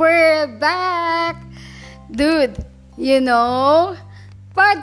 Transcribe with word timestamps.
we're 0.00 0.48
back! 0.56 1.36
Dude, 2.08 2.56
you 2.96 3.20
know, 3.20 3.92
podcast! 4.56 4.80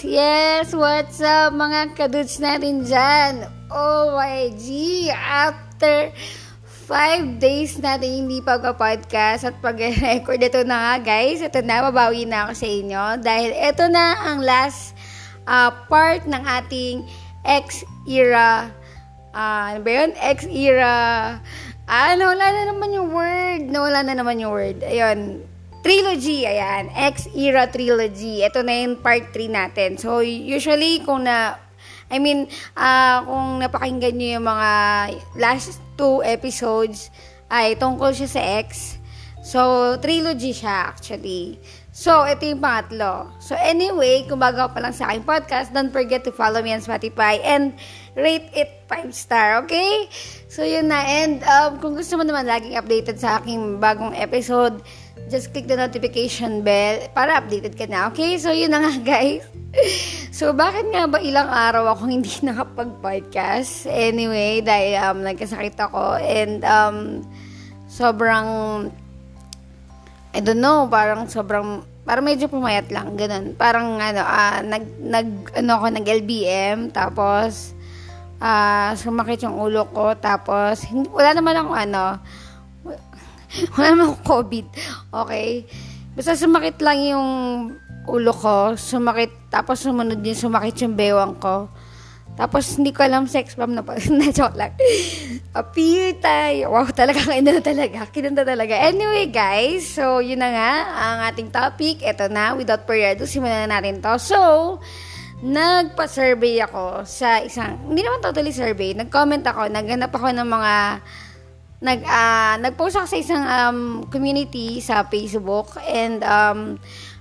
Yes, 0.00 0.72
what's 0.72 1.20
up 1.20 1.52
mga 1.52 1.92
kadudes 1.92 2.40
natin 2.40 2.88
dyan? 2.88 3.44
OYG, 3.68 4.64
after 5.12 6.08
5 6.88 7.36
days 7.36 7.76
natin 7.76 8.24
hindi 8.24 8.40
pagpa-podcast 8.40 9.44
at 9.44 9.60
pag-record. 9.60 10.40
Ito 10.40 10.64
na 10.64 10.96
nga 10.96 11.04
guys, 11.04 11.44
ito 11.44 11.60
na, 11.60 11.84
mabawi 11.84 12.24
na 12.24 12.48
ako 12.48 12.64
sa 12.64 12.64
inyo 12.64 13.20
dahil 13.20 13.52
ito 13.60 13.92
na 13.92 14.24
ang 14.24 14.40
last 14.40 14.96
uh, 15.44 15.68
part 15.84 16.24
ng 16.24 16.42
ating 16.48 17.04
X-era 17.44 18.72
uh, 19.34 19.74
ano 19.74 19.80
ba 19.82 19.90
yun? 19.90 20.10
X-era 20.16 20.94
Ah, 21.90 22.14
nawala 22.14 22.54
na 22.54 22.70
naman 22.70 22.94
yung 22.94 23.10
word. 23.10 23.66
Nawala 23.66 24.06
na 24.06 24.14
naman 24.14 24.38
yung 24.38 24.54
word. 24.54 24.78
Ayun. 24.86 25.42
Trilogy, 25.82 26.46
ayan. 26.46 26.86
X-era 26.94 27.66
trilogy. 27.66 28.46
Ito 28.46 28.62
na 28.62 28.86
yung 28.86 29.02
part 29.02 29.34
3 29.34 29.50
natin. 29.50 29.98
So, 29.98 30.22
usually, 30.22 31.02
kung 31.02 31.26
na, 31.26 31.58
I 32.06 32.22
mean, 32.22 32.46
uh, 32.78 33.26
kung 33.26 33.58
napakinggan 33.58 34.14
nyo 34.14 34.28
yung 34.38 34.46
mga 34.46 34.70
last 35.34 35.82
two 35.98 36.22
episodes, 36.22 37.10
ay 37.50 37.74
tungkol 37.74 38.14
siya 38.14 38.38
sa 38.38 38.42
X. 38.62 39.02
So, 39.42 39.98
trilogy 39.98 40.54
siya 40.54 40.94
actually. 40.94 41.58
So, 41.90 42.22
ito 42.22 42.46
yung 42.46 42.62
pangatlo. 42.62 43.34
So, 43.42 43.58
anyway, 43.58 44.30
kung 44.30 44.38
bago 44.38 44.70
pa 44.70 44.78
lang 44.78 44.94
sa 44.94 45.10
aking 45.10 45.26
podcast, 45.26 45.74
don't 45.74 45.90
forget 45.90 46.22
to 46.22 46.30
follow 46.30 46.62
me 46.62 46.70
on 46.70 46.78
Spotify 46.78 47.42
and 47.42 47.74
rate 48.14 48.50
it 48.54 48.70
5 48.90 49.14
star, 49.14 49.62
okay? 49.64 50.10
So, 50.50 50.66
yun 50.66 50.90
na. 50.90 51.02
And 51.04 51.42
um, 51.46 51.78
kung 51.78 51.94
gusto 51.94 52.18
mo 52.18 52.26
naman 52.26 52.46
laging 52.46 52.74
updated 52.74 53.22
sa 53.22 53.38
aking 53.38 53.78
bagong 53.78 54.14
episode, 54.18 54.82
just 55.30 55.54
click 55.54 55.70
the 55.70 55.78
notification 55.78 56.66
bell 56.66 56.98
para 57.14 57.38
updated 57.38 57.78
ka 57.78 57.86
na, 57.86 58.10
okay? 58.10 58.34
So, 58.40 58.50
yun 58.50 58.74
na 58.74 58.82
nga, 58.82 58.92
guys. 59.14 59.46
So, 60.34 60.50
bakit 60.50 60.90
nga 60.90 61.06
ba 61.06 61.22
ilang 61.22 61.46
araw 61.46 61.94
ako 61.94 62.10
hindi 62.10 62.32
nakapag-podcast? 62.48 63.86
Anyway, 63.86 64.62
dahil 64.62 64.98
um, 64.98 65.18
nagkasakit 65.22 65.78
ako 65.78 66.18
and 66.18 66.66
um, 66.66 67.22
sobrang 67.86 68.48
I 70.30 70.38
don't 70.38 70.62
know, 70.62 70.86
parang 70.86 71.26
sobrang, 71.26 71.82
parang 72.06 72.22
medyo 72.22 72.46
pumayat 72.46 72.86
lang, 72.94 73.18
ganun. 73.18 73.58
Parang 73.58 73.98
ano, 73.98 74.22
uh, 74.22 74.62
nag, 74.62 74.84
nag, 75.02 75.28
ano 75.58 75.70
ako, 75.74 75.86
nag 75.90 76.06
LBM, 76.06 76.94
tapos, 76.94 77.74
uh, 78.40 78.90
sumakit 78.96 79.44
yung 79.44 79.60
ulo 79.60 79.86
ko, 79.92 80.16
tapos, 80.16 80.82
hindi, 80.88 81.06
wala 81.12 81.36
naman 81.36 81.54
akong 81.54 81.78
ano, 81.78 82.04
wala 83.76 83.86
naman 83.92 84.04
akong 84.10 84.24
COVID, 84.26 84.66
okay? 85.14 85.68
Basta 86.16 86.34
sumakit 86.34 86.80
lang 86.80 86.98
yung 87.04 87.28
ulo 88.08 88.32
ko, 88.32 88.74
sumakit, 88.74 89.52
tapos 89.52 89.84
sumunod 89.84 90.18
din 90.18 90.34
sumakit 90.34 90.80
yung 90.82 90.96
bewang 90.96 91.36
ko. 91.38 91.70
Tapos, 92.40 92.78
hindi 92.78 92.94
ko 92.94 93.04
alam 93.04 93.28
sex 93.28 93.52
bomb 93.52 93.76
na 93.76 93.84
pa. 93.84 94.00
na-joke 94.08 94.56
lang. 94.56 94.72
Appear 95.52 96.16
tayo. 96.22 96.72
Wow, 96.72 96.88
talaga 96.94 97.20
kinanta 97.28 97.60
talaga. 97.60 98.08
Kinanta 98.08 98.48
talaga. 98.48 98.80
Anyway, 98.80 99.28
guys. 99.28 99.84
So, 99.92 100.24
yun 100.24 100.40
na 100.40 100.48
nga. 100.48 100.72
Ang 100.88 101.18
ating 101.28 101.50
topic. 101.52 102.00
Ito 102.00 102.32
na. 102.32 102.56
Without 102.56 102.88
further 102.88 103.28
simulan 103.28 103.68
na 103.68 103.76
natin 103.76 104.00
to. 104.00 104.16
So, 104.16 104.38
nagpa-survey 105.40 106.60
ako 106.60 107.08
sa 107.08 107.40
isang, 107.40 107.80
hindi 107.88 108.04
naman 108.04 108.20
totally 108.20 108.52
survey. 108.52 108.92
Nag-comment 108.92 109.44
ako. 109.44 109.72
Naghanap 109.72 110.12
ako 110.12 110.28
ng 110.36 110.48
mga 110.48 110.74
nag 111.80 112.00
uh, 112.04 112.54
nag-post 112.60 113.00
ako 113.00 113.08
sa 113.08 113.18
isang 113.18 113.40
um, 113.40 113.78
community 114.12 114.84
sa 114.84 115.00
Facebook 115.08 115.80
and 115.88 116.20
um, 116.28 116.76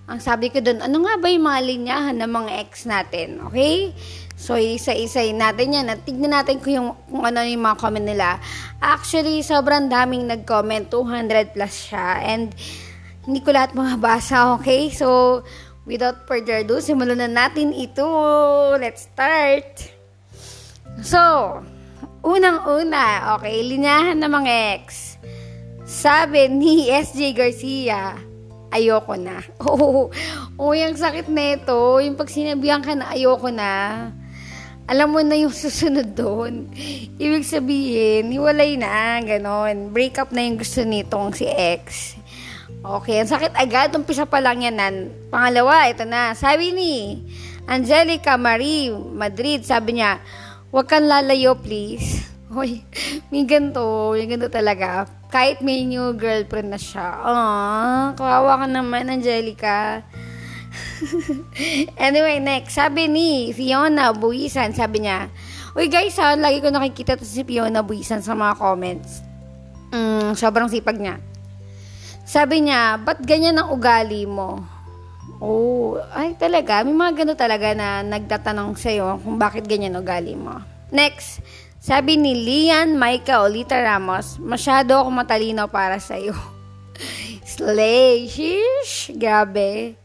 ang 0.09 0.19
sabi 0.19 0.52
ko 0.52 0.59
doon, 0.59 0.84
ano 0.84 1.06
nga 1.06 1.16
ba 1.22 1.29
yung 1.29 1.46
mga 1.46 1.62
linyahan 1.63 2.18
ng 2.18 2.31
mga 2.34 2.52
ex 2.66 2.90
natin? 2.90 3.46
Okay? 3.46 3.94
So, 4.34 4.58
isa-isay 4.58 5.38
natin 5.38 5.78
yan 5.78 5.85
at 5.85 6.02
tignan 6.02 6.34
natin 6.34 6.58
kung, 6.58 6.74
yung, 6.74 6.90
kung 7.06 7.24
ano 7.29 7.46
yung 7.46 7.62
mga 7.62 7.78
comment 7.78 8.02
nila. 8.02 8.41
Actually, 8.81 9.46
sobrang 9.46 9.85
daming 9.85 10.25
nag-comment. 10.25 10.90
200 10.90 11.53
plus 11.53 11.94
siya. 11.94 12.25
And, 12.25 12.50
hindi 13.29 13.46
ko 13.46 13.53
lahat 13.53 13.78
mabasa, 13.78 14.58
okay? 14.58 14.90
So, 14.90 15.46
without 15.89 16.29
further 16.29 16.61
ado, 16.61 16.77
simulan 16.77 17.17
na 17.17 17.25
natin 17.25 17.73
ito. 17.73 18.05
Let's 18.77 19.09
start! 19.09 19.89
So, 21.01 21.19
unang-una, 22.22 23.33
okay, 23.41 23.66
linyahan 23.66 24.22
ng 24.22 24.29
mga 24.29 24.53
ex. 24.78 25.17
Sabi 25.89 26.45
ni 26.53 26.85
SJ 27.09 27.33
Garcia, 27.33 28.13
ayoko 28.69 29.17
na. 29.17 29.41
Oo, 29.66 30.13
oh, 30.61 30.72
yung 30.78 30.94
sakit 30.94 31.25
nito, 31.25 31.97
yung 31.97 32.13
pag 32.13 32.29
sinabihan 32.29 32.85
ka 32.85 32.94
na 32.94 33.09
ayoko 33.17 33.49
na, 33.49 33.73
alam 34.85 35.09
mo 35.09 35.25
na 35.25 35.33
yung 35.38 35.53
susunod 35.66 36.13
doon. 36.13 36.69
Ibig 37.17 37.45
sabihin, 37.45 38.29
hiwalay 38.29 38.78
na, 38.78 39.17
ganon. 39.25 39.89
Break 39.89 40.22
up 40.22 40.29
na 40.29 40.45
yung 40.45 40.61
gusto 40.61 40.85
nitong 40.85 41.33
si 41.33 41.49
ex. 41.49 42.19
Okay, 42.79 43.19
ang 43.19 43.28
sakit 43.28 43.59
agad, 43.59 43.91
umpisa 43.91 44.23
pa 44.23 44.40
lang 44.40 44.63
yan. 44.63 44.79
Nan. 44.79 44.95
Pangalawa, 45.28 45.91
ito 45.91 46.07
na. 46.07 46.31
Sabi 46.31 46.72
ni 46.72 47.19
Angelica 47.67 48.40
Marie 48.40 48.88
Madrid, 48.95 49.67
sabi 49.67 50.00
niya, 50.00 50.23
huwag 50.72 50.88
kang 50.88 51.03
lalayo, 51.03 51.59
please. 51.59 52.23
Hoy, 52.56 52.79
may 53.35 53.44
ganito, 53.44 54.16
may 54.16 54.31
ganito 54.31 54.47
talaga. 54.47 55.12
Kahit 55.28 55.59
may 55.59 55.84
new 55.84 56.16
girlfriend 56.16 56.72
na 56.72 56.79
siya. 56.79 57.07
Ah, 57.19 58.06
kawawa 58.16 58.63
ka 58.63 58.67
naman, 58.72 59.11
Angelica. 59.11 60.01
anyway, 62.00 62.40
next. 62.40 62.79
Sabi 62.79 63.11
ni 63.11 63.51
Fiona 63.51 64.16
Buisan, 64.16 64.72
sabi 64.72 65.03
niya, 65.03 65.28
Uy 65.75 65.85
guys 65.91 66.17
ha, 66.17 66.34
lagi 66.34 66.63
ko 66.63 66.73
nakikita 66.73 67.19
to 67.19 67.28
si 67.28 67.46
Fiona 67.46 67.84
Buisan 67.85 68.23
sa 68.23 68.34
mga 68.34 68.57
comments. 68.57 69.22
Mm, 69.91 70.34
sobrang 70.34 70.72
sipag 70.72 70.97
niya. 70.97 71.22
Sabi 72.29 72.62
niya, 72.62 73.01
ba't 73.01 73.25
ganyan 73.25 73.57
ang 73.57 73.73
ugali 73.73 74.29
mo? 74.29 74.62
Oh, 75.41 75.97
ay 76.13 76.38
talaga, 76.38 76.85
may 76.85 76.94
mga 76.94 77.25
gano 77.25 77.34
talaga 77.34 77.73
na 77.73 78.06
nagtatanong 78.06 78.78
sa'yo 78.78 79.17
kung 79.25 79.41
bakit 79.41 79.66
ganyan 79.66 79.97
ugali 79.97 80.38
mo. 80.38 80.62
Next, 80.94 81.41
sabi 81.81 82.22
ni 82.22 82.38
Lian 82.38 83.01
Maika 83.01 83.41
Olita 83.41 83.81
Ramos, 83.81 84.38
masyado 84.38 85.01
ako 85.01 85.09
matalino 85.09 85.66
para 85.73 85.97
sa'yo. 85.97 86.38
Slay, 87.57 88.29
shish, 88.29 89.09
grabe. 89.17 89.97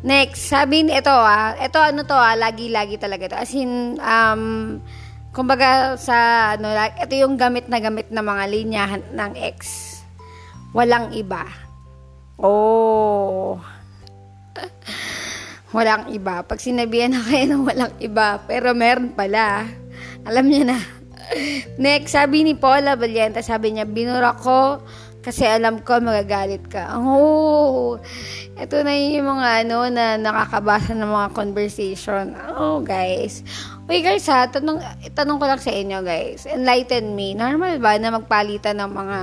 Next, 0.00 0.48
sabi 0.48 0.88
ni 0.88 0.96
ito 0.96 1.12
ah, 1.12 1.60
ito 1.60 1.76
ano 1.76 2.08
to 2.08 2.16
ah, 2.16 2.40
lagi-lagi 2.40 2.96
talaga 2.96 3.36
to. 3.36 3.36
As 3.36 3.52
in, 3.52 4.00
um, 4.00 4.80
kumbaga 5.36 6.00
sa, 6.00 6.56
ano, 6.56 6.72
ito 6.72 7.12
yung 7.20 7.36
gamit 7.36 7.68
na 7.68 7.84
gamit 7.84 8.08
na 8.08 8.24
mga 8.24 8.44
linya 8.48 8.84
ng 8.96 9.36
X. 9.60 9.93
Walang 10.74 11.14
iba. 11.14 11.46
Oh. 12.34 13.62
walang 15.74 16.10
iba. 16.10 16.42
Pag 16.42 16.58
sinabihan 16.58 17.14
na 17.14 17.22
kayo 17.22 17.54
ng 17.54 17.62
walang 17.62 17.94
iba, 18.02 18.42
pero 18.42 18.74
meron 18.74 19.14
pala. 19.14 19.70
Alam 20.26 20.50
niya 20.50 20.74
na. 20.74 20.78
Next, 21.82 22.18
sabi 22.18 22.42
ni 22.42 22.58
Paula 22.58 22.98
Valienta, 22.98 23.38
sabi 23.38 23.70
niya, 23.70 23.86
binura 23.86 24.34
ko 24.34 24.82
kasi 25.24 25.46
alam 25.46 25.80
ko 25.80 26.02
magagalit 26.02 26.66
ka. 26.66 26.90
Oh, 27.00 28.02
ito 28.58 28.76
na 28.82 28.92
yung 28.92 29.38
mga 29.38 29.66
ano 29.66 29.78
na 29.88 30.18
nakakabasa 30.18 30.92
ng 30.92 31.06
mga 31.06 31.28
conversation. 31.32 32.34
Oh, 32.58 32.82
guys. 32.82 33.46
Uy, 33.86 34.02
guys 34.02 34.26
ha, 34.26 34.50
tanong, 34.50 34.82
tanong 35.14 35.38
ko 35.38 35.44
lang 35.46 35.62
sa 35.62 35.70
inyo, 35.70 36.02
guys. 36.02 36.50
Enlighten 36.50 37.14
me. 37.14 37.32
Normal 37.38 37.78
ba 37.78 37.94
na 37.96 38.10
magpalitan 38.10 38.82
ng 38.82 38.90
mga 38.90 39.18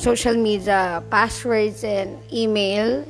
social 0.00 0.40
media 0.40 1.04
passwords 1.12 1.84
and 1.84 2.16
email? 2.32 3.04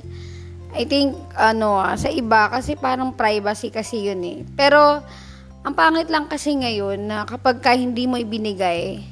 I 0.74 0.86
think, 0.86 1.14
ano, 1.38 1.82
sa 1.94 2.10
iba, 2.10 2.50
kasi 2.50 2.74
parang 2.74 3.14
privacy 3.14 3.70
kasi 3.70 4.10
yun 4.10 4.22
eh. 4.26 4.38
Pero, 4.58 5.02
ang 5.62 5.74
pangit 5.76 6.10
lang 6.10 6.26
kasi 6.26 6.56
ngayon 6.56 6.98
na 7.06 7.22
kapag 7.26 7.62
ka 7.62 7.74
hindi 7.74 8.06
mo 8.06 8.18
ibinigay, 8.18 9.02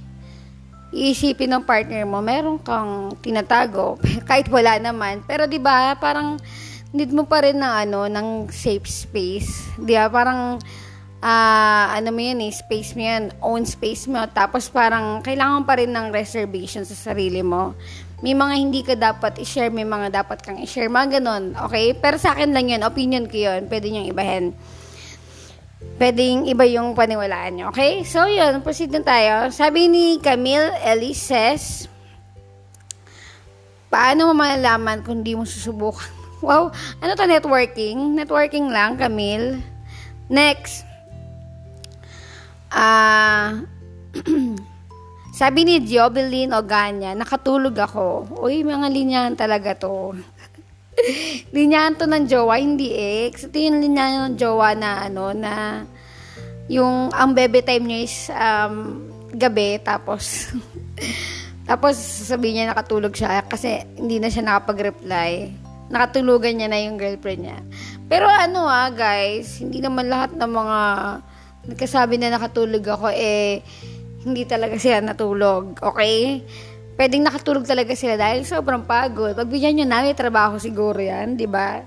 iisipin 0.93 1.53
ng 1.53 1.65
partner 1.69 2.09
mo, 2.09 2.25
meron 2.25 2.57
kang 2.57 3.13
tinatago 3.21 4.01
kahit 4.29 4.49
wala 4.49 4.81
naman. 4.81 5.21
Pero 5.29 5.45
'di 5.45 5.61
ba, 5.61 5.93
parang 6.01 6.41
need 6.89 7.13
mo 7.13 7.29
pa 7.29 7.45
rin 7.45 7.61
ng 7.61 7.75
ano, 7.89 8.09
ng 8.09 8.49
safe 8.49 8.89
space. 8.89 9.77
'Di 9.77 9.93
ba? 9.93 10.09
Parang 10.09 10.57
uh, 11.23 11.85
ano 11.95 12.09
mo 12.11 12.21
yun 12.21 12.43
eh, 12.43 12.53
space 12.53 12.95
mo 12.99 13.03
yan, 13.03 13.31
own 13.43 13.63
space 13.65 14.11
mo. 14.11 14.25
Tapos 14.31 14.67
parang 14.69 15.23
kailangan 15.23 15.63
pa 15.65 15.79
rin 15.79 15.91
ng 15.91 16.11
reservation 16.11 16.83
sa 16.83 16.95
sarili 16.95 17.41
mo. 17.41 17.75
May 18.19 18.35
mga 18.35 18.55
hindi 18.59 18.81
ka 18.83 18.95
dapat 18.99 19.39
i-share, 19.39 19.71
may 19.71 19.87
mga 19.87 20.11
dapat 20.11 20.43
kang 20.43 20.59
i-share. 20.59 20.91
Mga 20.91 21.23
ganun, 21.23 21.55
okay? 21.55 21.95
Pero 21.95 22.19
sa 22.19 22.35
akin 22.35 22.51
lang 22.51 22.67
yun, 22.67 22.83
opinion 22.83 23.31
ko 23.31 23.39
yun. 23.39 23.71
Pwede 23.71 23.89
niyong 23.91 24.11
ibahin 24.11 24.47
pwedeng 25.99 26.47
iba 26.47 26.67
yung 26.67 26.95
paniwalaan 26.95 27.55
nyo. 27.55 27.67
Okay? 27.71 28.03
So, 28.03 28.27
yun. 28.27 28.63
Proceed 28.63 28.91
na 28.95 29.03
tayo. 29.03 29.35
Sabi 29.55 29.87
ni 29.87 30.19
Camille 30.19 30.75
Elises, 30.83 31.87
Paano 33.89 34.29
mo 34.29 34.33
malalaman 34.37 35.01
kung 35.01 35.25
di 35.25 35.33
mo 35.33 35.49
susubukan? 35.49 36.17
Wow, 36.39 36.71
ano 37.03 37.19
to 37.19 37.27
networking? 37.27 38.15
Networking 38.15 38.71
lang, 38.71 38.95
Camille. 38.95 39.59
Next. 40.31 40.87
Ah, 42.69 43.65
sabi 45.41 45.61
ni 45.65 45.81
Jobelin 45.85 46.53
Oganya, 46.53 47.17
nakatulog 47.17 47.77
ako. 47.77 48.29
Uy, 48.45 48.65
mga 48.65 48.89
linyahan 48.93 49.35
talaga 49.37 49.73
to. 49.77 50.17
linyahan 51.57 51.97
to 51.97 52.05
ng 52.05 52.29
jowa, 52.29 52.61
hindi 52.61 52.93
ex. 52.93 53.49
Ito 53.49 53.57
yung 53.57 53.81
linyahan 53.81 54.33
ng 54.33 54.37
jowa 54.37 54.77
na 54.77 55.09
ano, 55.09 55.33
na 55.33 55.85
yung 56.69 57.09
ang 57.17 57.33
bebe 57.33 57.65
time 57.65 57.89
niya 57.89 58.01
is 58.05 58.17
um, 58.29 59.09
gabi, 59.33 59.81
tapos 59.81 60.53
tapos 61.69 61.97
sabihin 62.01 62.65
niya 62.65 62.73
nakatulog 62.73 63.13
siya 63.17 63.45
kasi 63.45 63.85
hindi 63.97 64.21
na 64.21 64.29
siya 64.29 64.45
nakapag-reply 64.45 65.65
nakatulugan 65.89 66.57
niya 66.57 66.69
na 66.69 66.81
yung 66.85 67.01
girlfriend 67.01 67.49
niya. 67.49 67.59
Pero 68.09 68.29
ano 68.29 68.69
ah, 68.69 68.93
guys, 68.93 69.61
hindi 69.61 69.81
naman 69.81 70.09
lahat 70.09 70.37
ng 70.37 70.53
mga 70.53 70.81
nagkasabi 71.69 72.17
na 72.17 72.33
nakatulog 72.33 72.83
ako, 72.83 73.13
eh, 73.13 73.61
hindi 74.25 74.49
talaga 74.49 74.81
sila 74.81 75.05
natulog. 75.05 75.77
Okay? 75.79 76.43
Pwedeng 76.99 77.23
nakatulog 77.23 77.69
talaga 77.69 77.95
sila 77.95 78.19
dahil 78.19 78.43
sobrang 78.43 78.83
pagod. 78.83 79.37
Pagbigyan 79.37 79.79
nyo 79.79 79.87
na, 79.87 80.03
may 80.03 80.17
trabaho 80.17 80.59
siguro 80.59 80.99
yan, 80.99 81.39
di 81.39 81.47
ba? 81.47 81.85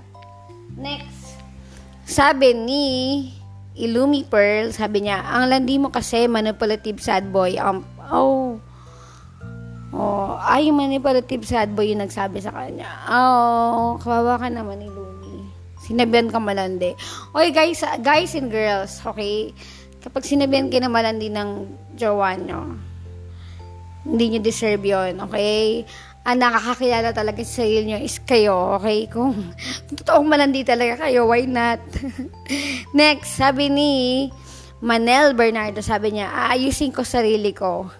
Next. 0.78 1.36
Sabi 2.08 2.56
ni 2.56 2.84
Illumi 3.76 4.24
Pearl, 4.24 4.72
sabi 4.72 5.04
niya, 5.04 5.20
ang 5.20 5.52
landi 5.52 5.76
mo 5.76 5.92
kasi 5.92 6.24
manipulative 6.30 7.02
sad 7.02 7.28
boy. 7.28 7.58
Um, 7.60 7.84
oh, 8.08 8.56
Oh, 9.92 10.40
ay, 10.40 10.72
manipulative 10.72 11.44
sad 11.44 11.76
boy 11.76 11.92
yung 11.92 12.00
nagsabi 12.00 12.40
sa 12.40 12.48
kanya. 12.48 12.88
Oh, 13.12 14.00
kawawa 14.00 14.40
ka 14.40 14.48
naman 14.48 14.80
ni 14.80 14.88
Lumi. 14.88 15.01
Sinabihan 15.82 16.30
ka 16.30 16.38
malandi. 16.38 16.94
Okay, 17.34 17.50
guys, 17.50 17.82
guys 18.00 18.32
and 18.38 18.48
girls, 18.48 19.02
okay? 19.02 19.50
Kapag 19.98 20.22
sinabihan 20.22 20.70
ka 20.70 20.78
na 20.78 20.90
malandi 20.90 21.26
ng 21.26 21.50
jowa 21.98 22.38
nyo, 22.38 22.78
hindi 24.06 24.34
nyo 24.34 24.40
deserve 24.42 24.82
yon 24.86 25.18
okay? 25.22 25.82
Ang 26.22 26.38
nakakakilala 26.38 27.10
talaga 27.10 27.42
sa 27.42 27.66
sarili 27.66 27.90
nyo 27.90 27.98
is 27.98 28.22
kayo, 28.22 28.78
okay? 28.78 29.10
Kung 29.10 29.34
totoong 29.98 30.26
malandi 30.30 30.62
talaga 30.62 31.10
kayo, 31.10 31.26
why 31.26 31.42
not? 31.50 31.82
Next, 32.94 33.34
sabi 33.34 33.66
ni 33.66 33.90
Manel 34.78 35.34
Bernardo, 35.34 35.82
sabi 35.82 36.14
niya, 36.14 36.30
aayusin 36.30 36.94
ko 36.94 37.02
sarili 37.02 37.50
ko 37.50 37.90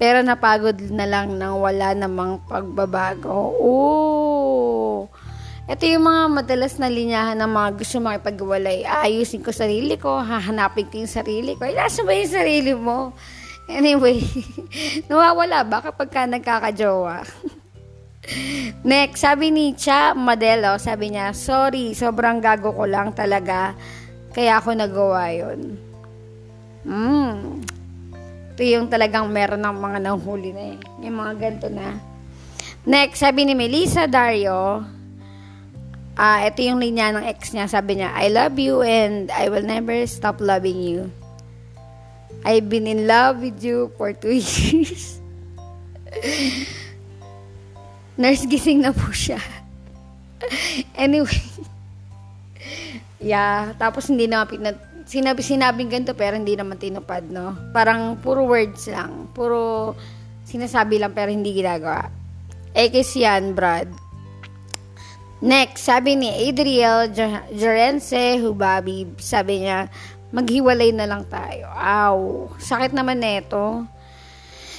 pero 0.00 0.24
napagod 0.24 0.80
na 0.88 1.04
lang 1.04 1.36
nang 1.36 1.60
wala 1.60 1.92
namang 1.92 2.40
pagbabago. 2.48 3.52
Oo. 3.52 4.09
Ito 5.70 5.86
yung 5.86 6.02
mga 6.02 6.22
madalas 6.34 6.82
na 6.82 6.90
linyahan 6.90 7.38
ng 7.38 7.46
mga 7.46 7.70
gusto 7.78 8.02
makipagwalay. 8.02 8.82
Ayusin 8.82 9.38
ko 9.38 9.54
sarili 9.54 9.94
ko, 9.94 10.18
hahanapin 10.18 10.90
ko 10.90 10.98
yung 10.98 11.14
sarili 11.14 11.54
ko. 11.54 11.62
Ay, 11.62 11.78
nasa 11.78 12.02
ba 12.02 12.10
yung 12.10 12.34
sarili 12.34 12.74
mo? 12.74 13.14
Anyway, 13.70 14.18
nawawala 15.06 15.62
ba 15.62 15.78
kapag 15.78 16.10
ka 16.10 16.26
nagkakajowa? 16.26 17.22
Next, 18.90 19.22
sabi 19.22 19.54
ni 19.54 19.78
Cha 19.78 20.10
Modelo, 20.10 20.74
sabi 20.82 21.14
niya, 21.14 21.30
sorry, 21.38 21.94
sobrang 21.94 22.42
gago 22.42 22.74
ko 22.74 22.90
lang 22.90 23.14
talaga, 23.14 23.78
kaya 24.34 24.58
ako 24.58 24.74
nagawa 24.74 25.30
yun. 25.30 25.78
Hmm, 26.82 27.62
ito 28.58 28.66
yung 28.66 28.90
talagang 28.90 29.30
meron 29.30 29.62
ng 29.62 29.76
mga 29.78 29.98
nahuli 30.02 30.50
na 30.50 30.64
eh. 30.74 30.78
Yung 31.06 31.14
mga 31.14 31.32
ganito 31.38 31.70
na. 31.70 31.94
Next, 32.82 33.22
sabi 33.22 33.46
ni 33.46 33.54
Melissa 33.54 34.10
Dario, 34.10 34.98
uh, 36.20 36.38
ito 36.44 36.60
yung 36.60 36.84
linya 36.84 37.16
ng 37.16 37.24
ex 37.24 37.56
niya. 37.56 37.64
Sabi 37.64 37.98
niya, 37.98 38.12
I 38.12 38.28
love 38.28 38.60
you 38.60 38.84
and 38.84 39.32
I 39.32 39.48
will 39.48 39.64
never 39.64 39.96
stop 40.04 40.36
loving 40.44 40.76
you. 40.76 41.08
I've 42.44 42.68
been 42.68 42.84
in 42.84 43.08
love 43.08 43.40
with 43.40 43.64
you 43.64 43.92
for 43.96 44.12
two 44.12 44.36
years. 44.40 45.20
Nurse 48.20 48.44
gising 48.44 48.84
na 48.84 48.92
po 48.92 49.08
siya. 49.16 49.40
anyway. 50.96 51.40
yeah, 53.20 53.72
tapos 53.80 54.08
hindi 54.12 54.28
na 54.28 54.44
pinat 54.44 54.76
sinabi 55.10 55.42
sinabing 55.42 55.90
ganito 55.90 56.14
pero 56.14 56.38
hindi 56.38 56.54
naman 56.54 56.78
tinupad, 56.78 57.26
no? 57.28 57.56
Parang 57.72 58.20
puro 58.20 58.46
words 58.46 58.86
lang. 58.88 59.26
Puro 59.32 59.92
sinasabi 60.46 61.00
lang 61.00 61.12
pero 61.16 61.32
hindi 61.32 61.50
ginagawa. 61.56 62.08
Ekis 62.72 63.18
yan, 63.18 63.52
Brad. 63.52 64.09
Next, 65.40 65.88
sabi 65.88 66.20
ni 66.20 66.28
Adriel 66.28 67.08
Jerense 67.56 68.36
Hubabi, 68.44 69.08
sabi 69.16 69.64
niya, 69.64 69.88
maghiwalay 70.36 70.92
na 70.92 71.08
lang 71.08 71.24
tayo. 71.32 71.64
Aw, 71.72 72.52
sakit 72.60 72.92
naman 72.92 73.24
neto. 73.24 73.88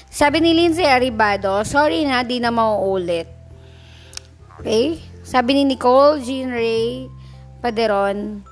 Sabi 0.06 0.38
ni 0.38 0.54
Lindsay 0.54 0.86
Aribado, 0.86 1.66
sorry 1.66 2.06
na, 2.06 2.22
di 2.22 2.38
na 2.38 2.54
mauulit. 2.54 3.26
Okay? 4.62 5.02
Sabi 5.26 5.58
ni 5.58 5.74
Nicole 5.74 6.22
Jean 6.22 6.54
Ray 6.54 7.10
Paderon, 7.64 8.46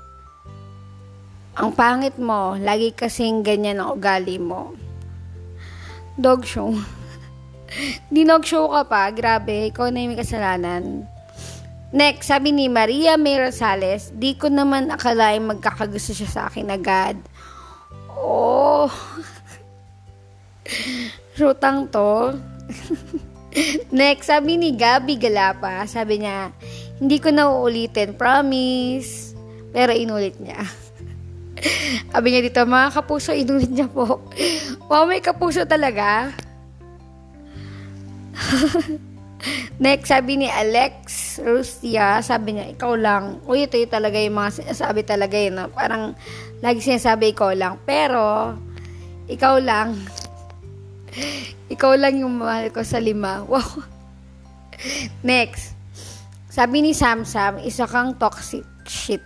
ang 1.60 1.70
pangit 1.76 2.16
mo, 2.18 2.58
lagi 2.58 2.90
kasing 2.96 3.46
ganyan 3.46 3.84
ang 3.84 4.00
ugali 4.00 4.42
mo. 4.42 4.74
Dog 6.18 6.42
show. 6.42 6.74
Dinog 8.14 8.48
show 8.50 8.66
ka 8.72 8.88
pa, 8.88 9.14
grabe, 9.14 9.70
ikaw 9.70 9.92
na 9.94 10.02
yung 10.02 10.18
kasalanan. 10.18 11.06
Next, 11.90 12.30
sabi 12.30 12.54
ni 12.54 12.70
Maria 12.70 13.18
May 13.18 13.42
Rosales, 13.42 14.14
di 14.14 14.38
ko 14.38 14.46
naman 14.46 14.94
akalain 14.94 15.42
magkakagusto 15.42 16.14
siya 16.14 16.30
sa 16.30 16.42
akin 16.46 16.70
agad. 16.70 17.18
Oh. 18.14 18.86
Rutang 21.42 21.90
to. 21.90 22.38
Next, 23.90 24.30
sabi 24.30 24.62
ni 24.62 24.78
Gabi 24.78 25.18
Galapa, 25.18 25.90
sabi 25.90 26.22
niya, 26.22 26.54
hindi 27.02 27.18
ko 27.18 27.34
na 27.34 27.50
uulitin, 27.50 28.14
promise. 28.14 29.34
Pero 29.74 29.90
inulit 29.90 30.38
niya. 30.38 30.62
Sabi 32.10 32.32
niya 32.32 32.42
dito, 32.42 32.64
mga 32.64 32.96
kapuso, 32.96 33.36
inulit 33.36 33.68
niya 33.68 33.92
po. 33.92 34.24
Wow, 34.88 35.06
may 35.06 35.20
kapuso 35.20 35.68
talaga. 35.68 36.32
Next, 39.80 40.12
sabi 40.12 40.36
ni 40.36 40.48
Alex 40.52 41.40
Rustia, 41.40 42.20
sabi 42.20 42.60
niya, 42.60 42.76
ikaw 42.76 42.94
lang. 43.00 43.40
Uy, 43.48 43.64
ito 43.64 43.80
yung 43.80 43.92
talaga 43.92 44.20
yung 44.20 44.36
mga 44.36 44.76
sabi 44.76 45.08
talaga 45.08 45.40
yun. 45.40 45.56
No? 45.56 45.72
Parang, 45.72 46.16
lagi 46.60 46.84
sinasabi, 46.84 47.32
ikaw 47.32 47.56
lang. 47.56 47.80
Pero, 47.88 48.56
ikaw 49.32 49.56
lang. 49.64 49.96
ikaw 51.74 51.96
lang 51.96 52.20
yung 52.20 52.44
mahal 52.44 52.68
ko 52.72 52.84
sa 52.84 53.00
lima. 53.00 53.42
Wow. 53.48 53.84
Next, 55.28 55.76
sabi 56.48 56.80
ni 56.80 56.96
Sam 56.96 57.28
Sam, 57.28 57.60
isa 57.60 57.84
kang 57.84 58.16
toxic 58.16 58.64
shit 58.88 59.20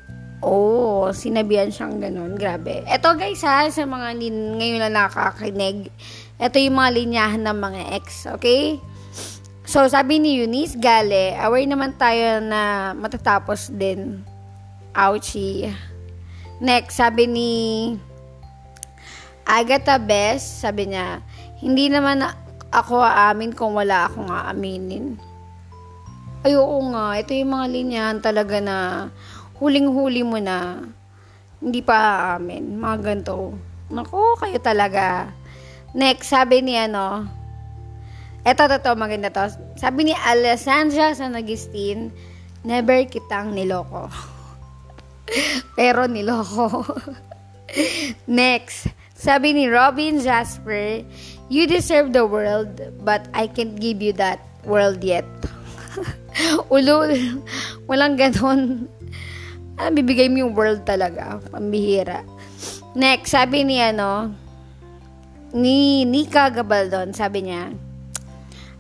Oh, 0.44 1.08
sinabihan 1.16 1.72
siyang 1.72 2.04
ganun. 2.04 2.36
Grabe. 2.36 2.84
Ito 2.84 3.16
guys 3.16 3.40
ha, 3.48 3.64
sa 3.72 3.88
mga 3.88 4.20
ngayon 4.60 4.84
na 4.84 4.92
nakakinig, 4.92 5.88
ito 6.36 6.58
yung 6.60 6.76
mga 6.76 6.92
linyahan 7.00 7.44
ng 7.48 7.58
mga 7.64 7.82
ex. 7.96 8.28
Okay? 8.28 8.76
So, 9.74 9.90
sabi 9.90 10.22
ni 10.22 10.38
Eunice 10.38 10.78
Gale, 10.78 11.34
aware 11.34 11.66
naman 11.66 11.98
tayo 11.98 12.38
na 12.46 12.94
matatapos 12.94 13.74
din. 13.74 14.22
Ouchie. 14.94 15.74
Next, 16.62 17.02
sabi 17.02 17.26
ni 17.26 17.52
Agatha 19.42 19.98
Best, 19.98 20.62
sabi 20.62 20.94
niya, 20.94 21.26
hindi 21.58 21.90
naman 21.90 22.22
ako 22.70 23.02
aamin 23.02 23.50
kung 23.58 23.74
wala 23.74 24.06
akong 24.06 24.30
aaminin. 24.30 25.18
Ay, 26.46 26.54
oo 26.54 26.94
nga. 26.94 27.18
Ito 27.18 27.34
yung 27.34 27.58
mga 27.58 27.68
linyahan 27.74 28.20
talaga 28.22 28.62
na 28.62 29.10
huling-huli 29.58 30.22
mo 30.22 30.38
na, 30.38 30.86
hindi 31.58 31.82
pa 31.82 32.38
amin. 32.38 32.78
Mga 32.78 32.98
ganito. 33.02 33.58
Naku, 33.90 34.38
kayo 34.38 34.62
talaga. 34.62 35.34
Next, 35.98 36.30
sabi 36.30 36.62
ni 36.62 36.78
ano, 36.78 37.26
eto, 38.44 38.68
to, 38.68 38.78
to, 38.80 38.92
maganda 38.96 39.32
to. 39.32 39.48
Sabi 39.80 40.12
ni 40.12 40.14
Alessandra 40.16 41.16
Sanagustin, 41.16 42.12
never 42.64 43.04
kitang 43.08 43.56
niloko. 43.56 44.08
Pero 45.80 46.08
niloko. 46.08 46.84
Next, 48.30 48.92
sabi 49.16 49.56
ni 49.56 49.66
Robin 49.72 50.20
Jasper, 50.20 51.02
you 51.48 51.66
deserve 51.66 52.12
the 52.12 52.28
world, 52.28 52.76
but 53.02 53.26
I 53.34 53.48
can't 53.48 53.80
give 53.80 54.04
you 54.04 54.14
that 54.20 54.44
world 54.68 55.04
yet. 55.04 55.26
Ulul, 56.74 57.42
walang 57.88 58.20
ganon. 58.20 58.92
Ah, 59.80 59.90
bibigay 59.90 60.30
mo 60.30 60.46
yung 60.46 60.54
world 60.54 60.86
talaga. 60.86 61.42
Pambihira. 61.50 62.22
Next, 62.94 63.34
sabi 63.34 63.66
ni 63.66 63.82
ano, 63.82 64.30
ni 65.54 66.06
Nika 66.06 66.54
Gabaldon, 66.54 67.14
sabi 67.14 67.50
niya, 67.50 67.74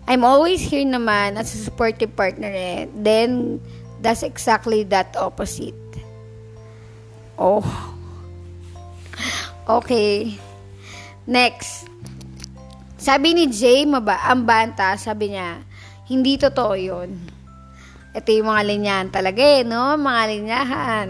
I'm 0.03 0.27
always 0.27 0.59
here 0.59 0.83
naman 0.83 1.39
as 1.39 1.55
a 1.55 1.59
supportive 1.59 2.11
partner 2.15 2.51
eh. 2.51 2.91
Then, 2.91 3.63
that's 4.03 4.23
exactly 4.23 4.83
that 4.91 5.15
opposite. 5.15 5.77
Oh. 7.39 7.63
Okay. 9.63 10.35
Next. 11.23 11.87
Sabi 12.99 13.31
ni 13.31 13.47
Jay 13.47 13.87
Maba, 13.87 14.19
ang 14.27 14.43
banta, 14.43 14.91
sabi 14.99 15.31
niya, 15.31 15.63
hindi 16.11 16.35
totoo 16.35 16.75
yun. 16.75 17.15
Ito 18.11 18.27
yung 18.27 18.51
mga 18.51 18.63
linyahan 18.67 19.07
talaga 19.07 19.39
eh, 19.39 19.63
no? 19.63 19.95
Mga 19.95 20.23
linyahan. 20.35 21.07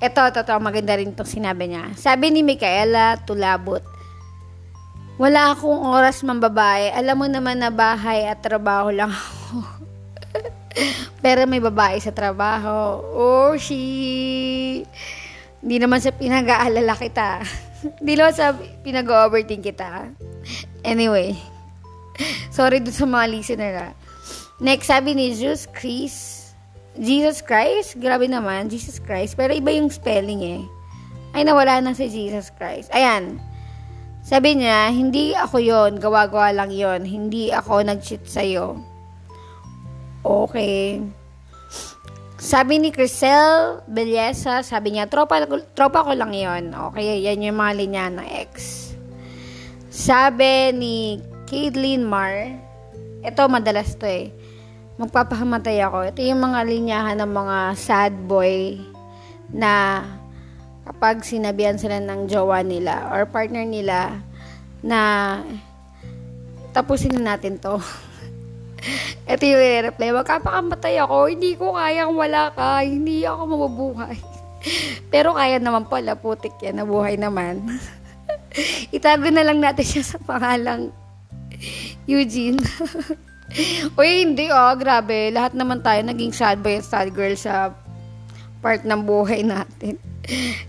Ito, 0.00 0.32
totoo, 0.40 0.56
maganda 0.56 0.96
rin 0.96 1.12
itong 1.12 1.28
sinabi 1.28 1.68
niya. 1.68 1.92
Sabi 2.00 2.32
ni 2.32 2.40
Micaela 2.40 3.20
Tulabot, 3.28 3.84
wala 5.18 5.52
akong 5.52 5.82
oras 5.82 6.22
mambabae. 6.22 6.94
Alam 6.94 7.16
mo 7.18 7.26
naman 7.26 7.58
na 7.58 7.74
bahay 7.74 8.30
at 8.30 8.38
trabaho 8.38 8.94
lang 8.94 9.10
ako. 9.10 9.66
Pero 11.24 11.42
may 11.50 11.58
babae 11.58 11.98
sa 11.98 12.14
trabaho. 12.14 13.02
Oh, 13.02 13.52
she... 13.58 14.86
Hindi 15.58 15.76
naman 15.82 15.98
sa 15.98 16.14
pinag-aalala 16.14 16.94
kita. 16.94 17.42
Hindi 17.98 18.14
naman 18.14 18.34
sa 18.34 18.54
pinag-overthink 18.86 19.66
kita. 19.66 20.06
Anyway. 20.86 21.34
Sorry 22.54 22.78
dun 22.78 22.94
sa 22.94 23.06
mga 23.06 23.26
listener 23.26 23.74
ah. 23.90 23.92
Next, 24.62 24.86
sabi 24.86 25.18
ni 25.18 25.34
Jesus 25.34 25.66
Chris. 25.70 26.38
Jesus 26.98 27.42
Christ? 27.42 27.98
Grabe 27.98 28.30
naman, 28.30 28.70
Jesus 28.70 29.02
Christ. 29.02 29.34
Pero 29.34 29.50
iba 29.50 29.70
yung 29.74 29.90
spelling 29.90 30.42
eh. 30.42 30.62
Ay, 31.34 31.42
nawala 31.42 31.82
na 31.82 31.94
si 31.94 32.06
Jesus 32.06 32.54
Christ. 32.54 32.90
Ayan. 32.94 33.38
Sabi 34.28 34.60
niya, 34.60 34.92
hindi 34.92 35.32
ako 35.32 35.56
yon 35.56 35.96
gawa-gawa 35.96 36.52
lang 36.52 36.68
yon 36.68 37.00
hindi 37.08 37.48
ako 37.48 37.80
nag-cheat 37.80 38.28
sa'yo. 38.28 38.76
Okay. 40.20 41.00
Sabi 42.36 42.76
ni 42.76 42.92
Crisel 42.92 43.80
Belleza, 43.88 44.60
sabi 44.60 44.92
niya, 44.92 45.08
tropa, 45.08 45.48
tropa 45.72 46.04
ko 46.04 46.12
lang 46.12 46.36
yon 46.36 46.76
Okay, 46.76 47.24
yan 47.24 47.40
yung 47.40 47.56
mga 47.56 47.72
linya 47.72 48.04
ng 48.12 48.28
ex. 48.44 48.52
Sabi 49.88 50.76
ni 50.76 51.24
Caitlyn 51.48 52.04
Mar, 52.04 52.52
ito 53.24 53.40
madalas 53.48 53.96
to 53.96 54.04
eh, 54.04 54.28
magpapahamatay 55.00 55.80
ako. 55.88 56.04
Ito 56.04 56.20
yung 56.20 56.44
mga 56.44 56.68
linyahan 56.68 57.16
ng 57.24 57.32
mga 57.32 57.58
sad 57.80 58.12
boy 58.28 58.76
na 59.48 60.04
kapag 60.88 61.20
sinabihan 61.20 61.76
sila 61.76 62.00
ng 62.00 62.24
jowa 62.32 62.64
nila 62.64 63.12
or 63.12 63.28
partner 63.28 63.68
nila 63.68 64.24
na 64.80 65.36
tapusin 66.72 67.12
na 67.20 67.36
natin 67.36 67.60
to. 67.60 67.76
Ito 69.28 69.44
yung 69.44 69.92
reply, 69.92 70.16
magkapakamatay 70.16 70.96
ako, 71.04 71.28
hindi 71.28 71.52
ko 71.60 71.76
kayang 71.76 72.16
wala 72.16 72.48
ka, 72.56 72.80
hindi 72.80 73.28
ako 73.28 73.42
mabubuhay. 73.44 74.16
Pero 75.12 75.36
kaya 75.36 75.60
naman 75.60 75.84
pala, 75.84 76.16
putik 76.16 76.56
yan, 76.64 76.80
nabuhay 76.80 77.20
naman. 77.20 77.68
Itago 78.96 79.28
na 79.28 79.44
lang 79.44 79.60
natin 79.60 79.84
siya 79.84 80.16
sa 80.16 80.18
pangalang 80.24 80.88
Eugene. 82.08 82.56
Uy, 84.00 84.24
hindi 84.24 84.48
oh, 84.48 84.72
grabe. 84.80 85.28
Lahat 85.28 85.52
naman 85.52 85.84
tayo 85.84 86.00
naging 86.00 86.32
sad 86.32 86.64
boy 86.64 86.80
at 86.80 86.88
sad 86.88 87.12
girl 87.12 87.36
sa 87.36 87.76
part 88.64 88.88
ng 88.88 89.02
buhay 89.04 89.44
natin. 89.44 90.07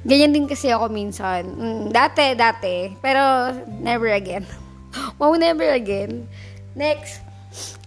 Ganyan 0.08 0.32
din 0.32 0.48
kasi 0.48 0.72
ako 0.72 0.88
minsan. 0.88 1.44
Mm, 1.46 1.92
dati, 1.92 2.34
dati. 2.36 2.96
Pero, 3.04 3.52
never 3.84 4.12
again. 4.16 4.48
wow, 5.20 5.36
never 5.36 5.68
again. 5.76 6.26
Next. 6.76 7.20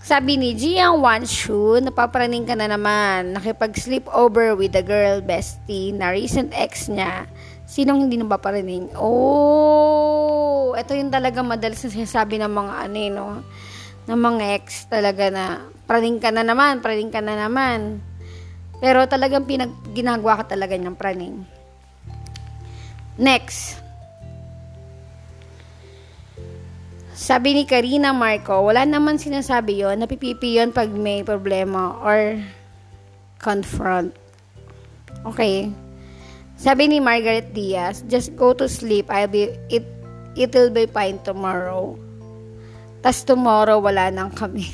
Sabi 0.03 0.35
ni 0.35 0.59
Jiang 0.59 0.99
Wanshu, 0.99 1.79
napapraning 1.79 2.43
ka 2.43 2.59
na 2.59 2.67
naman. 2.67 3.39
Nakipag-sleep 3.39 4.11
over 4.11 4.59
with 4.59 4.75
the 4.75 4.83
girl 4.83 5.23
bestie 5.23 5.95
na 5.95 6.11
recent 6.11 6.51
ex 6.53 6.91
niya. 6.91 7.31
Sinong 7.65 8.05
hindi 8.05 8.19
napaparaning? 8.19 8.93
Oh, 8.99 10.75
ito 10.75 10.93
yung 10.93 11.15
talaga 11.15 11.41
madalas 11.41 11.81
na 11.87 11.95
sinasabi 11.95 12.37
ng 12.43 12.53
mga 12.53 12.75
ano, 12.85 12.97
eh, 12.99 13.11
no? 13.15 13.27
Ng 14.11 14.21
mga 14.21 14.45
ex 14.59 14.91
talaga 14.91 15.31
na 15.31 15.71
praning 15.87 16.19
ka 16.19 16.35
na 16.35 16.43
naman, 16.43 16.83
praning 16.83 17.15
ka 17.15 17.23
na 17.23 17.39
naman. 17.39 18.03
Pero 18.83 19.07
talagang 19.07 19.47
pinag 19.47 19.71
ginagawa 19.95 20.43
ka 20.43 20.59
talaga 20.59 20.75
ng 20.75 20.99
praning. 20.99 21.47
Next. 23.21 23.83
Sabi 27.13 27.55
ni 27.55 27.65
Karina 27.69 28.11
Marco, 28.11 28.67
wala 28.67 28.83
naman 28.83 29.21
sinasabi 29.21 29.85
yon 29.85 30.01
napipipi 30.03 30.59
yon 30.59 30.75
pag 30.75 30.91
may 30.91 31.23
problema 31.23 31.95
or 32.03 32.41
confront. 33.39 34.11
Okay. 35.23 35.71
Sabi 36.59 36.91
ni 36.91 36.99
Margaret 37.03 37.51
Diaz, 37.55 38.07
just 38.07 38.35
go 38.39 38.55
to 38.55 38.71
sleep. 38.71 39.11
I'll 39.11 39.27
be, 39.27 39.51
it, 39.67 39.83
it'll 40.39 40.71
be 40.71 40.87
fine 40.87 41.19
tomorrow. 41.27 41.99
Tas 43.03 43.27
tomorrow, 43.27 43.83
wala 43.83 44.15
nang 44.15 44.31
kami. 44.31 44.71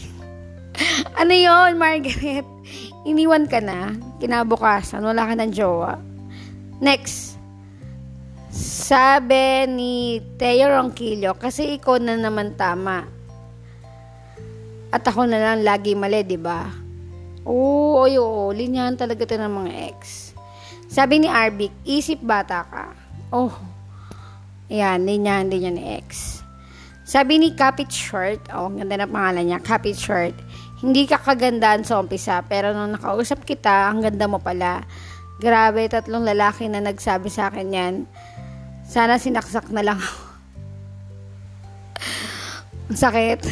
ano 1.20 1.32
yon 1.32 1.80
Margaret? 1.80 2.44
Iniwan 3.08 3.48
ka 3.48 3.64
na. 3.64 3.96
Kinabukasan, 4.20 5.00
wala 5.00 5.24
ka 5.24 5.34
ng 5.36 5.52
jowa. 5.52 5.96
Next. 6.80 7.37
Sabi 8.48 9.68
ni 9.68 10.24
Teo 10.40 10.72
Ronquillo, 10.72 11.36
kasi 11.36 11.76
ikaw 11.76 12.00
na 12.00 12.16
naman 12.16 12.56
tama. 12.56 13.04
At 14.88 15.04
ako 15.04 15.28
na 15.28 15.36
lang 15.36 15.60
lagi 15.60 15.92
mali, 15.92 16.24
di 16.24 16.40
ba? 16.40 16.64
Oo, 17.44 18.00
oy, 18.08 18.16
oo, 18.16 18.48
linyahan 18.52 18.96
talaga 18.96 19.28
ito 19.28 19.36
ng 19.36 19.52
mga 19.52 19.72
ex. 19.92 20.32
Sabi 20.88 21.20
ni 21.20 21.28
Arbik, 21.28 21.72
isip 21.84 22.24
bata 22.24 22.64
ka. 22.64 22.96
Oh, 23.28 23.52
yan, 24.72 25.04
linyahan 25.04 25.52
din 25.52 25.68
yan 25.68 25.76
ni 25.76 25.84
ex. 26.00 26.40
Sabi 27.04 27.40
ni 27.40 27.52
Capit 27.52 27.92
Short, 27.92 28.40
oh, 28.52 28.72
ganda 28.72 28.96
na 28.96 29.08
pangalan 29.08 29.48
niya, 29.48 29.60
Capit 29.60 29.96
Short, 29.96 30.32
hindi 30.80 31.04
ka 31.04 31.20
kagandaan 31.20 31.84
sa 31.84 32.00
umpisa, 32.00 32.40
pero 32.48 32.72
nung 32.72 32.96
nakausap 32.96 33.44
kita, 33.44 33.92
ang 33.92 34.04
ganda 34.04 34.24
mo 34.24 34.40
pala. 34.40 34.84
Grabe, 35.40 35.88
tatlong 35.88 36.24
lalaki 36.24 36.68
na 36.68 36.80
nagsabi 36.80 37.28
sa 37.28 37.52
akin 37.52 37.68
yan. 37.72 37.94
Sana 38.88 39.20
sinaksak 39.20 39.68
na 39.68 39.84
lang 39.84 40.00
ako. 40.00 40.24
Sakit. 42.96 43.44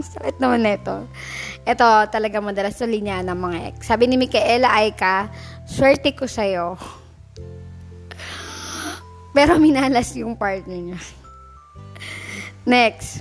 Sakit 0.00 0.40
naman 0.40 0.64
nito. 0.64 1.04
Ito, 1.68 2.08
talaga 2.08 2.40
madalas 2.40 2.80
sa 2.80 2.88
linya 2.88 3.20
ng 3.20 3.36
mga 3.36 3.58
ex. 3.68 3.74
Sabi 3.84 4.08
ni 4.08 4.16
Micaela 4.16 4.72
Aika, 4.72 5.28
swerte 5.68 6.16
ko 6.16 6.24
sa'yo. 6.24 6.80
Pero 9.36 9.60
minalas 9.60 10.16
yung 10.16 10.32
partner 10.32 10.80
niya. 10.80 11.00
Next. 12.64 13.20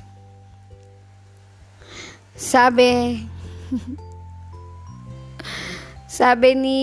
Sabi, 2.39 3.19
sabi 6.07 6.49
ni 6.55 6.79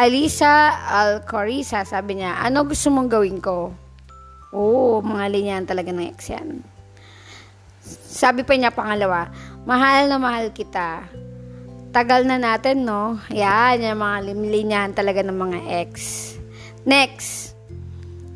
Alisa 0.00 0.80
Alcoriza, 0.88 1.84
sabi 1.84 2.16
niya, 2.24 2.40
ano 2.40 2.64
gusto 2.64 2.88
mong 2.88 3.12
gawin 3.12 3.36
ko? 3.36 3.68
Oo, 4.56 5.04
mga 5.04 5.28
linyan 5.28 5.68
talaga 5.68 5.92
ng 5.92 6.08
ex 6.08 6.32
yan. 6.32 6.64
Sabi 8.08 8.40
pa 8.40 8.56
niya 8.56 8.72
pangalawa, 8.72 9.28
mahal 9.68 10.08
na 10.08 10.16
mahal 10.16 10.56
kita. 10.56 11.04
Tagal 11.92 12.24
na 12.24 12.40
natin, 12.40 12.88
no? 12.88 13.20
Yan, 13.28 13.84
yung 13.84 14.00
mga 14.00 14.18
linyan 14.40 14.90
talaga 14.96 15.20
ng 15.20 15.36
mga 15.36 15.58
ex. 15.84 15.92
Next. 16.88 17.52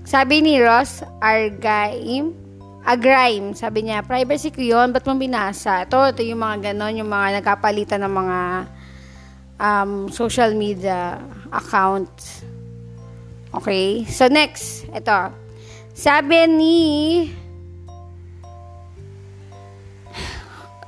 Sabi 0.04 0.44
ni 0.44 0.60
Ross 0.60 1.00
Argaim, 1.24 2.36
Agraim, 2.84 3.56
sabi 3.56 3.88
niya, 3.88 4.04
privacy 4.04 4.52
ko 4.52 4.60
yun, 4.60 4.92
ba't 4.92 5.08
mo 5.08 5.16
binasa? 5.16 5.88
Ito, 5.88 6.12
ito 6.12 6.20
yung 6.20 6.44
mga 6.44 6.76
ganon, 6.76 7.00
yung 7.00 7.08
mga 7.08 7.40
nagkapalitan 7.40 8.04
ng 8.04 8.12
mga 8.12 8.38
um, 9.56 10.12
social 10.12 10.52
media 10.52 11.16
account. 11.54 12.10
Okay? 13.54 14.02
So, 14.10 14.26
next. 14.26 14.90
Ito. 14.90 15.30
Sabi 15.94 16.50
ni... 16.50 16.76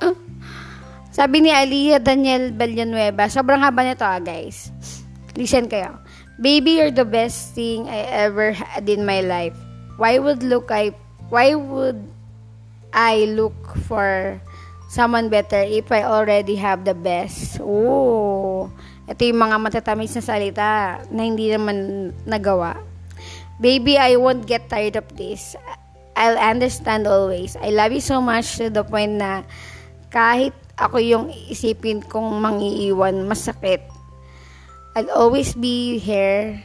Sabi 1.15 1.41
ni 1.41 1.49
Aliyah 1.49 2.03
Daniel 2.03 2.51
Villanueva, 2.51 3.31
sobrang 3.31 3.63
haba 3.63 3.87
nito 3.87 4.03
ah, 4.03 4.19
guys. 4.19 4.69
Listen 5.33 5.71
kayo. 5.71 5.97
Baby, 6.37 6.77
you're 6.77 6.93
the 6.93 7.07
best 7.07 7.57
thing 7.57 7.89
I 7.89 8.05
ever 8.27 8.53
had 8.53 8.85
in 8.85 9.01
my 9.01 9.25
life. 9.25 9.57
Why 9.97 10.21
would 10.21 10.45
look 10.45 10.69
I 10.69 10.93
why 11.33 11.57
would 11.57 11.97
I 12.93 13.25
look 13.33 13.57
for 13.89 14.37
someone 14.93 15.33
better 15.33 15.57
if 15.57 15.89
I 15.89 16.05
already 16.05 16.53
have 16.61 16.85
the 16.85 16.93
best? 16.93 17.57
Oh. 17.57 18.69
Ito 19.07 19.23
yung 19.23 19.39
mga 19.39 19.55
matatamis 19.63 20.11
na 20.19 20.23
salita 20.23 20.99
na 21.07 21.21
hindi 21.23 21.47
naman 21.47 22.11
nagawa. 22.27 22.75
Baby, 23.57 23.95
I 23.95 24.19
won't 24.19 24.43
get 24.43 24.67
tired 24.67 24.99
of 24.99 25.07
this. 25.15 25.55
I'll 26.13 26.35
understand 26.35 27.07
always. 27.07 27.55
I 27.63 27.71
love 27.71 27.95
you 27.95 28.03
so 28.03 28.19
much 28.19 28.59
to 28.59 28.67
the 28.67 28.83
point 28.83 29.15
na 29.15 29.47
kahit 30.11 30.51
ako 30.75 30.99
yung 30.99 31.25
isipin 31.47 32.03
kong 32.03 32.37
mangiiwan, 32.37 33.25
masakit. 33.25 33.81
I'll 34.93 35.13
always 35.15 35.55
be 35.55 35.97
here. 36.03 36.59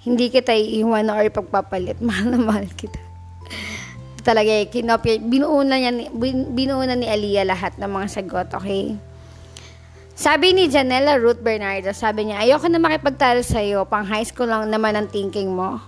Hindi 0.00 0.32
kita 0.32 0.56
iiwan 0.56 1.12
or 1.12 1.22
ipagpapalit. 1.22 2.02
Mahal 2.06 2.32
na 2.32 2.40
mahal 2.40 2.66
kita. 2.74 2.98
Talaga 4.20 4.52
kinopya, 4.68 5.20
binuuna, 5.20 5.80
niya, 5.80 6.12
binuuna 6.52 6.92
ni 6.96 7.08
Aliyah 7.08 7.48
lahat 7.48 7.76
ng 7.80 7.88
mga 7.88 8.06
sagot, 8.08 8.48
okay? 8.52 8.96
Sabi 10.20 10.52
ni 10.52 10.68
Janela 10.68 11.16
Ruth 11.16 11.40
Bernardo, 11.40 11.96
sabi 11.96 12.28
niya, 12.28 12.44
ayoko 12.44 12.68
na 12.68 12.76
makipagtalo 12.76 13.40
sa'yo, 13.40 13.88
pang 13.88 14.04
high 14.04 14.28
school 14.28 14.52
lang 14.52 14.68
naman 14.68 14.92
ang 14.92 15.08
thinking 15.08 15.48
mo. 15.48 15.80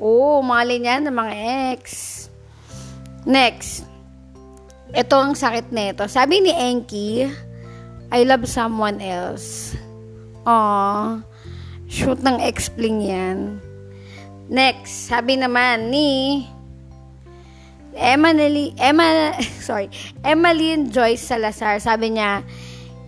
Oo, 0.00 0.40
oh, 0.40 0.46
mali 0.46 0.80
niya 0.80 1.04
ng 1.04 1.12
mga 1.12 1.34
ex. 1.76 1.84
Next. 3.28 3.84
Ito 4.96 5.20
ang 5.20 5.36
sakit 5.36 5.68
nito. 5.68 6.08
Sabi 6.08 6.40
ni 6.40 6.48
Enki, 6.48 7.28
I 8.08 8.24
love 8.24 8.48
someone 8.48 9.04
else. 9.04 9.76
Aww. 10.48 11.20
Shoot 11.92 12.24
ng 12.24 12.40
ex-pling 12.40 13.04
yan. 13.04 13.60
Next. 14.48 15.12
Sabi 15.12 15.36
naman 15.36 15.92
ni 15.92 16.40
Nelly, 17.92 18.72
Emma, 18.80 19.36
sorry, 19.60 19.92
Emmeline 20.24 20.88
Joyce 20.88 21.20
Salazar. 21.20 21.76
Sabi 21.84 22.16
niya, 22.16 22.40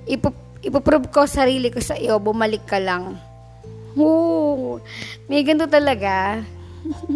ipo, 0.05 0.50
ipoprove 0.61 1.09
ko 1.09 1.25
sarili 1.25 1.73
ko 1.73 1.81
sa 1.81 1.97
iyo, 1.97 2.21
bumalik 2.21 2.65
ka 2.69 2.77
lang. 2.77 3.17
Oo, 3.97 4.79
may 5.27 5.43
ganito 5.43 5.67
talaga. 5.67 6.45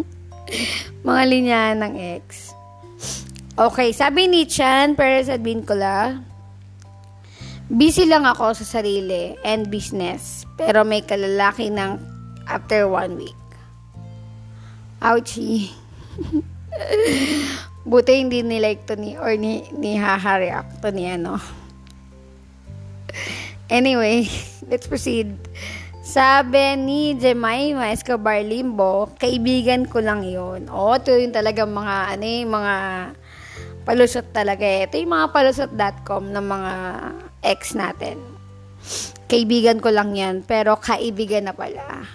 Mga 1.07 1.23
linya 1.29 1.61
ng 1.77 1.93
ex. 1.95 2.51
Okay, 3.55 3.95
sabi 3.95 4.27
ni 4.27 4.43
Chan 4.43 4.99
Perez 4.99 5.31
at 5.31 5.39
Vincula, 5.39 6.19
busy 7.71 8.03
lang 8.03 8.27
ako 8.27 8.51
sa 8.51 8.65
sarili 8.67 9.31
and 9.47 9.71
business, 9.71 10.43
pero 10.59 10.83
may 10.83 10.99
kalalaki 10.99 11.71
ng 11.71 11.95
after 12.51 12.83
one 12.91 13.15
week. 13.15 13.41
Ouchie. 14.99 15.71
Buti 17.89 18.11
hindi 18.17 18.41
ni 18.41 18.57
like 18.57 18.89
to 18.89 18.97
ni 18.97 19.15
or 19.15 19.37
ni, 19.37 19.63
ni 19.77 19.95
haha-react 19.95 20.81
to 20.81 20.89
ni 20.91 21.07
ano. 21.07 21.37
Anyway, 23.69 24.29
let's 24.69 24.85
proceed. 24.85 25.35
Sabi 26.05 26.77
ni 26.77 27.17
Jemima 27.17 27.89
Escobar 27.89 28.45
Limbo, 28.45 29.09
kaibigan 29.17 29.89
ko 29.89 30.05
lang 30.05 30.21
yon. 30.21 30.69
O, 30.69 30.93
ito 30.93 31.09
yung 31.09 31.33
talaga 31.33 31.65
mga, 31.65 31.95
ano 32.13 32.23
yung 32.23 32.53
mga 32.53 32.75
palusot 33.89 34.29
talaga 34.29 34.61
eh. 34.61 34.85
Ito 34.85 35.01
yung 35.01 35.13
mga 35.17 35.27
palusot.com 35.33 36.23
ng 36.29 36.45
mga 36.45 36.73
ex 37.41 37.73
natin. 37.73 38.21
Kaibigan 39.25 39.81
ko 39.81 39.89
lang 39.89 40.13
yan, 40.13 40.45
pero 40.45 40.77
kaibigan 40.77 41.49
na 41.49 41.57
pala. 41.57 42.05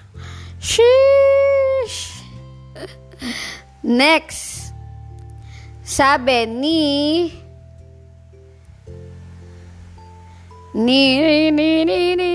Sheesh! 0.62 2.22
Next. 3.82 4.70
Sabi 5.82 6.46
ni 6.46 6.80
ni 10.74 11.02
ni 11.50 11.82
ni 11.82 11.98
ni 12.14 12.30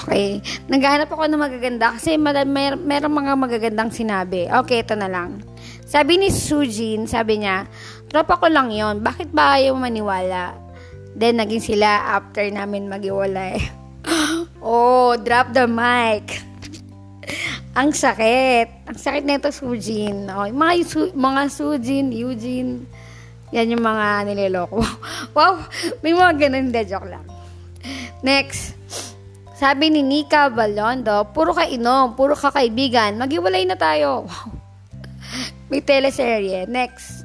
Okay. 0.00 0.40
Naghahanap 0.66 1.12
ako 1.12 1.28
ng 1.28 1.38
magaganda 1.38 1.92
kasi 1.94 2.16
may, 2.16 2.32
may, 2.48 2.72
merong 2.72 3.14
mga 3.14 3.32
magagandang 3.36 3.92
sinabi. 3.92 4.48
Okay, 4.48 4.80
ito 4.80 4.96
na 4.96 5.06
lang. 5.06 5.44
Sabi 5.84 6.16
ni 6.16 6.32
Sujin, 6.32 7.04
sabi 7.04 7.44
niya, 7.44 7.68
tropa 8.08 8.40
ko 8.40 8.48
lang 8.48 8.72
yon 8.72 9.04
bakit 9.04 9.28
ba 9.30 9.60
ayaw 9.60 9.76
maniwala? 9.76 10.56
Then, 11.14 11.38
naging 11.38 11.62
sila 11.62 12.16
after 12.16 12.42
namin 12.48 12.88
magiwalay. 12.88 13.60
oh, 14.64 15.14
drop 15.20 15.52
the 15.52 15.68
mic. 15.68 16.42
Ang 17.78 17.92
sakit. 17.92 18.88
Ang 18.88 18.98
sakit 18.98 19.22
nito, 19.22 19.52
Sujin. 19.52 20.26
Okay, 20.26 20.50
mga, 20.54 20.74
su- 20.86 21.14
mga 21.14 21.42
Sujin, 21.52 22.08
Eugene, 22.10 22.88
yan 23.50 23.74
yung 23.74 23.82
mga 23.82 24.30
nililoko. 24.30 24.82
wow, 25.36 25.58
may 26.02 26.14
mga 26.14 26.48
ganun, 26.48 26.70
de, 26.70 26.82
joke 26.86 27.10
lang. 27.10 27.26
Next. 28.22 28.78
Sabi 29.60 29.92
ni 29.92 30.00
Nika 30.00 30.48
Balondo, 30.48 31.28
puro 31.36 31.52
ka 31.52 31.68
inom, 31.68 32.16
puro 32.16 32.32
ka 32.32 32.48
kaibigan, 32.48 33.20
maghiwalay 33.20 33.68
na 33.68 33.76
tayo. 33.76 34.24
Wow. 35.30 35.70
May 35.70 35.78
teleserye. 35.78 36.66
Next. 36.66 37.22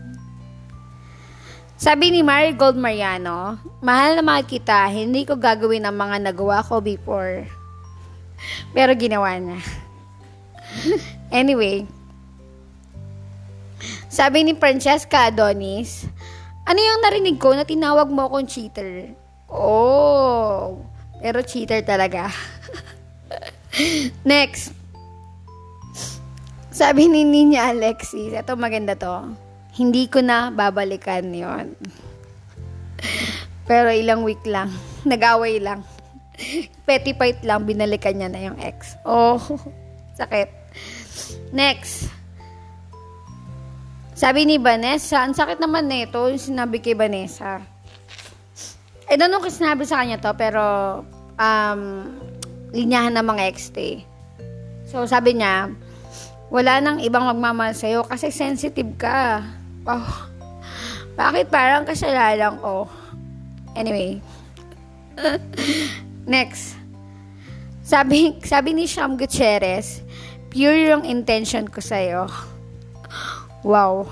Sabi 1.75 2.13
ni 2.13 2.21
Marigold 2.21 2.77
Mariano, 2.77 3.57
mahal 3.81 4.15
na 4.15 4.23
mahal 4.23 4.45
kita, 4.45 4.85
hindi 4.93 5.25
ko 5.25 5.33
gagawin 5.35 5.83
ang 5.83 5.97
mga 5.97 6.29
nagawa 6.29 6.61
ko 6.61 6.79
before. 6.79 7.49
Pero 8.77 8.93
ginawa 8.93 9.33
niya. 9.41 9.59
anyway. 11.33 11.89
Sabi 14.07 14.47
ni 14.47 14.53
Francesca 14.55 15.33
Adonis, 15.33 16.07
ano 16.65 16.80
yung 16.82 17.01
narinig 17.06 17.38
ko 17.38 17.54
na 17.54 17.62
tinawag 17.62 18.10
mo 18.10 18.25
akong 18.25 18.49
cheater? 18.49 19.13
Oh, 19.49 20.82
pero 21.21 21.45
cheater 21.45 21.86
talaga. 21.86 22.34
Next. 24.25 24.73
Sabi 26.75 27.08
ni 27.08 27.23
Ninya 27.23 27.71
Alexis, 27.71 28.36
ito 28.36 28.51
maganda 28.60 28.97
to. 28.97 29.32
Hindi 29.75 30.12
ko 30.12 30.19
na 30.19 30.51
babalikan 30.51 31.32
yon. 31.32 31.78
Pero 33.63 33.91
ilang 33.91 34.28
week 34.28 34.43
lang. 34.43 34.71
Nag-away 35.08 35.63
lang. 35.63 35.84
Petty 36.84 37.15
fight 37.15 37.39
lang, 37.47 37.63
binalikan 37.63 38.19
niya 38.19 38.30
na 38.30 38.41
yung 38.43 38.58
ex. 38.60 38.99
Oh, 39.08 39.39
sakit. 40.19 40.51
Next. 41.56 42.14
Sabi 44.15 44.47
ni 44.47 44.56
Vanessa, 44.56 45.28
ang 45.28 45.36
sakit 45.36 45.60
naman 45.60 45.91
nito, 45.91 46.23
yung 46.32 46.39
sinabi 46.39 46.80
kay 46.80 46.95
Vanessa. 46.95 47.60
I 49.12 49.19
don't 49.19 49.28
know 49.28 49.43
sinabi 49.43 49.84
sa 49.84 49.99
kanya 49.99 50.23
to, 50.23 50.32
pero 50.39 50.63
um, 51.36 51.82
linyahan 52.71 53.12
ng 53.12 53.28
mga 53.28 53.43
ex-stay. 53.51 54.08
So, 54.88 55.04
sabi 55.04 55.36
niya, 55.36 55.67
wala 56.47 56.80
nang 56.80 57.04
ibang 57.04 57.28
magmamahal 57.28 57.75
sa'yo 57.75 58.08
kasi 58.08 58.32
sensitive 58.32 58.95
ka. 58.95 59.43
Oh, 59.84 60.08
bakit 61.19 61.51
parang 61.51 61.84
kasalanan 61.84 62.56
ko? 62.63 62.88
Anyway. 63.75 64.23
Next. 66.23 66.80
Sabi, 67.84 68.39
sabi 68.47 68.80
ni 68.80 68.88
Sham 68.88 69.19
Gutierrez, 69.19 69.99
pure 70.56 70.95
yung 70.95 71.04
intention 71.04 71.67
ko 71.67 71.84
sa'yo. 71.84 72.54
Wow. 73.65 74.06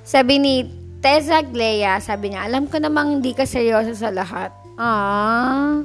Sabi 0.00 0.40
ni 0.40 0.64
Teza 1.04 1.44
Glea, 1.44 2.00
sabi 2.00 2.32
niya, 2.32 2.48
alam 2.48 2.64
ko 2.64 2.80
namang 2.80 3.20
hindi 3.20 3.36
ka 3.36 3.44
seryoso 3.44 3.92
sa 3.92 4.08
lahat. 4.08 4.48
Ah. 4.80 5.84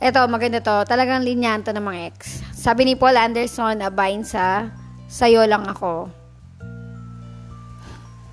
Ito, 0.00 0.24
maganda 0.24 0.64
to. 0.64 0.88
Talagang 0.88 1.20
linyan 1.20 1.60
to 1.60 1.76
ng 1.76 1.84
mga 1.84 2.00
ex. 2.08 2.40
Sabi 2.56 2.88
ni 2.88 2.94
Paul 2.96 3.20
Anderson, 3.20 3.84
abayin 3.84 4.24
sa 4.24 4.72
sayo 5.04 5.44
lang 5.44 5.68
ako. 5.68 6.08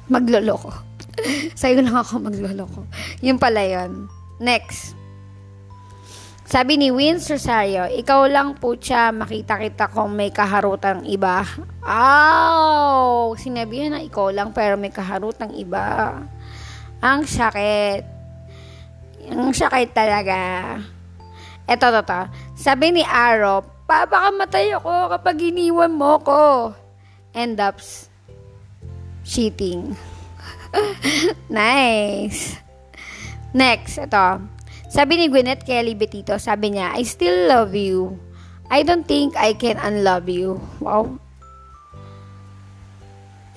Magloloko. 0.08 0.72
sayo 1.60 1.84
lang 1.84 2.00
ako 2.00 2.24
magloloko. 2.24 2.88
Yun 3.20 3.36
pala 3.36 3.60
yun. 3.60 4.08
Next. 4.40 4.96
Sabi 6.44 6.76
ni 6.76 6.92
Vince 6.92 7.40
Rosario, 7.40 7.88
ikaw 7.88 8.28
lang 8.28 8.60
po 8.60 8.76
siya 8.76 9.16
makita 9.16 9.56
kita 9.56 9.88
kung 9.88 10.12
may 10.12 10.28
kaharutang 10.28 11.08
iba. 11.08 11.48
Aw! 11.88 13.32
Sinabihan 13.40 13.96
na 13.96 14.04
ikaw 14.04 14.28
lang 14.28 14.52
pero 14.52 14.76
may 14.76 14.92
kaharutang 14.92 15.56
iba. 15.56 16.20
Ang 17.00 17.24
sakit. 17.24 18.04
Ang 19.32 19.56
sakit 19.56 19.90
talaga. 19.96 20.40
Eto, 21.64 21.96
to, 21.96 22.04
to. 22.04 22.22
Sabi 22.60 22.92
ni 22.92 23.04
Aro, 23.08 23.64
papakamatay 23.88 24.76
ako 24.76 25.16
kapag 25.16 25.40
iniwan 25.40 25.96
mo 25.96 26.20
ko. 26.20 26.76
End 27.32 27.56
ups 27.64 28.12
cheating. 29.24 29.96
nice. 31.50 32.60
Next, 33.56 33.96
ito. 33.98 34.28
Sabi 34.94 35.18
ni 35.18 35.26
Gwyneth 35.26 35.66
Kelly 35.66 35.98
Betito, 35.98 36.38
sabi 36.38 36.78
niya, 36.78 36.94
I 36.94 37.02
still 37.02 37.50
love 37.50 37.74
you. 37.74 38.14
I 38.70 38.86
don't 38.86 39.10
think 39.10 39.34
I 39.34 39.58
can 39.58 39.82
unlove 39.82 40.30
you. 40.30 40.62
Wow. 40.78 41.18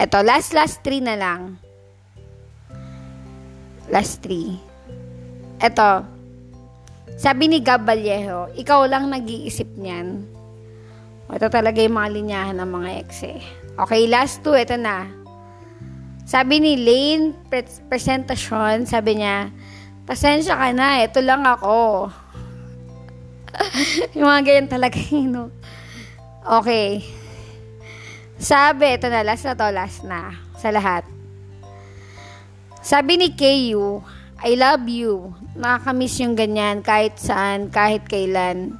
Ito, 0.00 0.24
last, 0.24 0.56
last 0.56 0.80
three 0.80 1.04
na 1.04 1.12
lang. 1.12 1.60
Last 3.92 4.24
three. 4.24 4.56
Ito. 5.60 6.08
Sabi 7.20 7.52
ni 7.52 7.60
Gab 7.60 7.84
Vallejo, 7.84 8.48
ikaw 8.56 8.88
lang 8.88 9.12
nag-iisip 9.12 9.68
niyan. 9.76 10.24
Ito 11.28 11.52
talaga 11.52 11.84
yung 11.84 12.00
mga 12.00 12.12
linyahan 12.16 12.56
ng 12.64 12.70
mga 12.80 12.90
ex 13.04 13.28
eh. 13.28 13.44
Okay, 13.76 14.08
last 14.08 14.40
two, 14.40 14.56
ito 14.56 14.80
na. 14.80 15.04
Sabi 16.24 16.64
ni 16.64 16.80
Lane 16.80 17.36
pre- 17.52 17.84
Presentasyon, 17.92 18.88
sabi 18.88 19.20
niya, 19.20 19.52
pasensya 20.06 20.54
ka 20.54 20.70
na, 20.70 21.02
ito 21.02 21.18
lang 21.18 21.42
ako. 21.42 22.08
yung 24.16 24.28
mga 24.30 24.42
ganyan 24.46 24.70
talaga 24.70 24.98
yun, 25.10 25.28
no? 25.34 25.44
Okay. 26.46 27.02
Sabi, 28.38 28.94
ito 28.94 29.10
na, 29.10 29.26
last 29.26 29.42
na 29.42 29.58
to, 29.58 29.66
last 29.74 30.06
na. 30.06 30.38
Sa 30.56 30.70
lahat. 30.70 31.02
Sabi 32.86 33.18
ni 33.18 33.34
KU, 33.34 33.98
I 34.46 34.54
love 34.54 34.86
you. 34.86 35.34
Nakakamiss 35.58 36.22
yung 36.22 36.38
ganyan 36.38 36.86
kahit 36.86 37.18
saan, 37.18 37.72
kahit 37.72 38.06
kailan. 38.06 38.78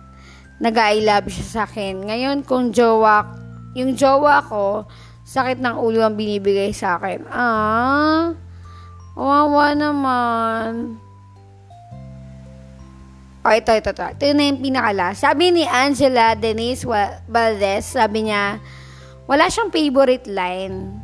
Nag-I 0.62 1.03
love 1.03 1.27
siya 1.27 1.47
sa 1.51 1.62
akin. 1.67 2.07
Ngayon, 2.07 2.47
kung 2.47 2.71
jowa, 2.71 3.27
yung 3.75 3.99
jowa 3.99 4.47
ko, 4.47 4.87
sakit 5.27 5.59
ng 5.59 5.75
ulo 5.75 6.07
ang 6.07 6.15
binibigay 6.15 6.71
sa 6.71 7.03
akin. 7.03 7.27
Ah, 7.29 8.31
wawa 9.19 9.75
naman. 9.75 11.03
O, 13.47 13.49
oh, 13.49 13.55
ito, 13.55 13.71
ito, 13.71 13.95
ito. 13.95 14.03
Ito 14.03 14.35
na 14.35 14.51
yung 14.51 14.59
pinakala. 14.59 15.15
Sabi 15.15 15.55
ni 15.55 15.63
Angela 15.63 16.35
Denise 16.35 16.83
Valdez, 17.31 17.95
sabi 17.95 18.27
niya, 18.27 18.59
wala 19.31 19.47
siyang 19.47 19.71
favorite 19.71 20.27
line. 20.27 20.99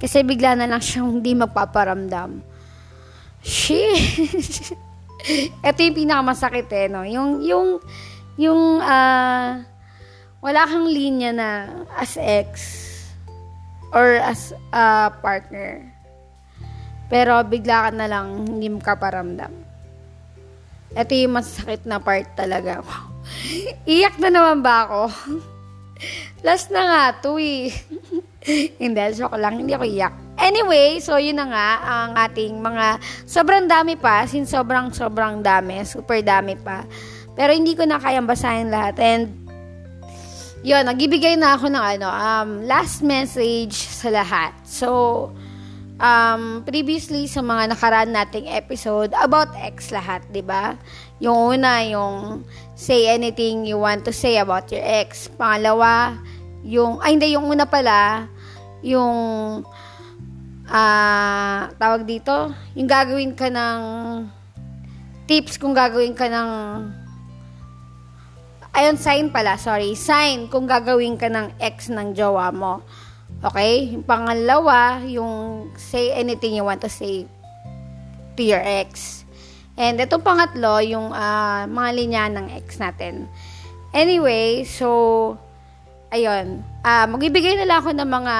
Kasi 0.00 0.24
bigla 0.24 0.56
na 0.56 0.64
lang 0.64 0.80
siyang 0.80 1.20
hindi 1.20 1.36
magpaparamdam. 1.36 2.40
Shit! 3.44 4.72
ito 5.68 5.78
yung 5.84 5.98
pinakamasakit 6.00 6.72
eh, 6.72 6.88
no? 6.88 7.04
Yung, 7.04 7.44
yung, 7.44 7.68
yung, 8.40 8.80
ah, 8.80 8.88
uh, 8.88 9.50
wala 10.40 10.64
kang 10.64 10.88
linya 10.88 11.30
na 11.36 11.48
as 11.92 12.16
ex 12.16 12.48
or 13.92 14.16
as 14.16 14.56
a 14.72 14.80
uh, 14.80 15.08
partner. 15.20 15.92
Pero 17.12 17.36
bigla 17.44 17.84
ka 17.84 17.90
na 17.92 18.08
lang 18.08 18.48
hindi 18.48 18.72
mo 18.72 18.80
kaparamdam. 18.80 19.61
Ito 20.92 21.12
yung 21.16 21.36
masakit 21.40 21.88
na 21.88 21.96
part 21.96 22.28
talaga. 22.36 22.84
Iyak 23.88 24.20
na 24.20 24.28
naman 24.28 24.60
ba 24.60 24.88
ako? 24.88 25.02
Last 26.46 26.68
na 26.74 26.82
nga 26.82 27.04
to 27.22 27.38
eh. 27.38 27.70
hindi, 28.82 29.02
joke 29.14 29.38
lang. 29.38 29.62
Hindi 29.62 29.72
ako 29.72 29.86
iyak. 29.86 30.14
Anyway, 30.34 30.98
so 30.98 31.14
yun 31.14 31.38
na 31.38 31.46
nga 31.46 31.68
ang 31.78 32.10
ating 32.18 32.58
mga 32.58 32.98
sobrang 33.22 33.70
dami 33.70 33.94
pa. 33.94 34.26
Sin 34.26 34.42
sobrang 34.42 34.90
sobrang 34.90 35.38
dami. 35.38 35.86
Super 35.86 36.18
dami 36.26 36.58
pa. 36.58 36.82
Pero 37.38 37.54
hindi 37.54 37.78
ko 37.78 37.86
na 37.86 38.02
kayang 38.02 38.26
basahin 38.26 38.74
lahat. 38.74 38.98
And 38.98 39.30
yun, 40.66 40.82
nagbibigay 40.86 41.38
na 41.38 41.54
ako 41.54 41.70
ng 41.70 41.84
ano, 41.98 42.08
um, 42.10 42.48
last 42.66 43.02
message 43.06 43.74
sa 43.74 44.10
lahat. 44.10 44.54
So, 44.66 45.30
um, 46.02 46.66
previously 46.66 47.30
sa 47.30 47.40
mga 47.40 47.72
nakaraan 47.72 48.10
nating 48.10 48.50
episode 48.50 49.14
about 49.22 49.48
ex 49.54 49.94
lahat, 49.94 50.26
'di 50.34 50.42
ba? 50.42 50.74
Yung 51.22 51.54
una, 51.56 51.86
yung 51.86 52.42
say 52.74 53.06
anything 53.06 53.62
you 53.62 53.78
want 53.78 54.02
to 54.02 54.10
say 54.10 54.42
about 54.42 54.66
your 54.74 54.82
ex. 54.82 55.30
Pangalawa, 55.30 56.18
yung 56.66 56.98
ay 56.98 57.14
hindi 57.14 57.38
yung 57.38 57.46
una 57.46 57.64
pala, 57.64 58.26
yung 58.82 59.14
uh, 60.66 61.60
tawag 61.78 62.02
dito, 62.02 62.50
yung 62.74 62.90
gagawin 62.90 63.32
ka 63.38 63.46
ng 63.46 63.80
tips 65.30 65.56
kung 65.56 65.72
gagawin 65.72 66.18
ka 66.18 66.26
ng 66.26 66.50
ayun 68.72 68.96
sign 68.98 69.30
pala, 69.30 69.54
sorry, 69.60 69.94
sign 69.94 70.50
kung 70.50 70.66
gagawin 70.66 71.14
ka 71.14 71.30
ng 71.30 71.54
ex 71.62 71.92
ng 71.92 72.16
jowa 72.16 72.50
mo. 72.50 72.82
Okay? 73.42 73.90
Yung 73.90 74.06
pangalawa, 74.06 75.02
yung 75.02 75.66
say 75.74 76.14
anything 76.14 76.54
you 76.54 76.62
want 76.62 76.78
to 76.80 76.90
say 76.90 77.26
to 78.38 78.42
your 78.42 78.62
ex. 78.62 79.22
And 79.74 79.98
itong 79.98 80.22
pangatlo, 80.22 80.78
yung 80.84 81.10
uh, 81.10 81.66
mga 81.66 81.90
linya 81.96 82.24
ng 82.30 82.46
ex 82.54 82.78
natin. 82.78 83.26
Anyway, 83.92 84.64
so, 84.64 85.34
ayun. 86.14 86.62
Uh, 86.86 87.06
magbibigay 87.10 87.58
na 87.58 87.66
lang 87.66 87.78
ako 87.82 87.90
ng 87.96 88.08
mga 88.08 88.36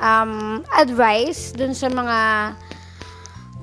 um, 0.00 0.62
advice 0.76 1.52
dun 1.56 1.72
sa 1.72 1.88
mga 1.88 2.18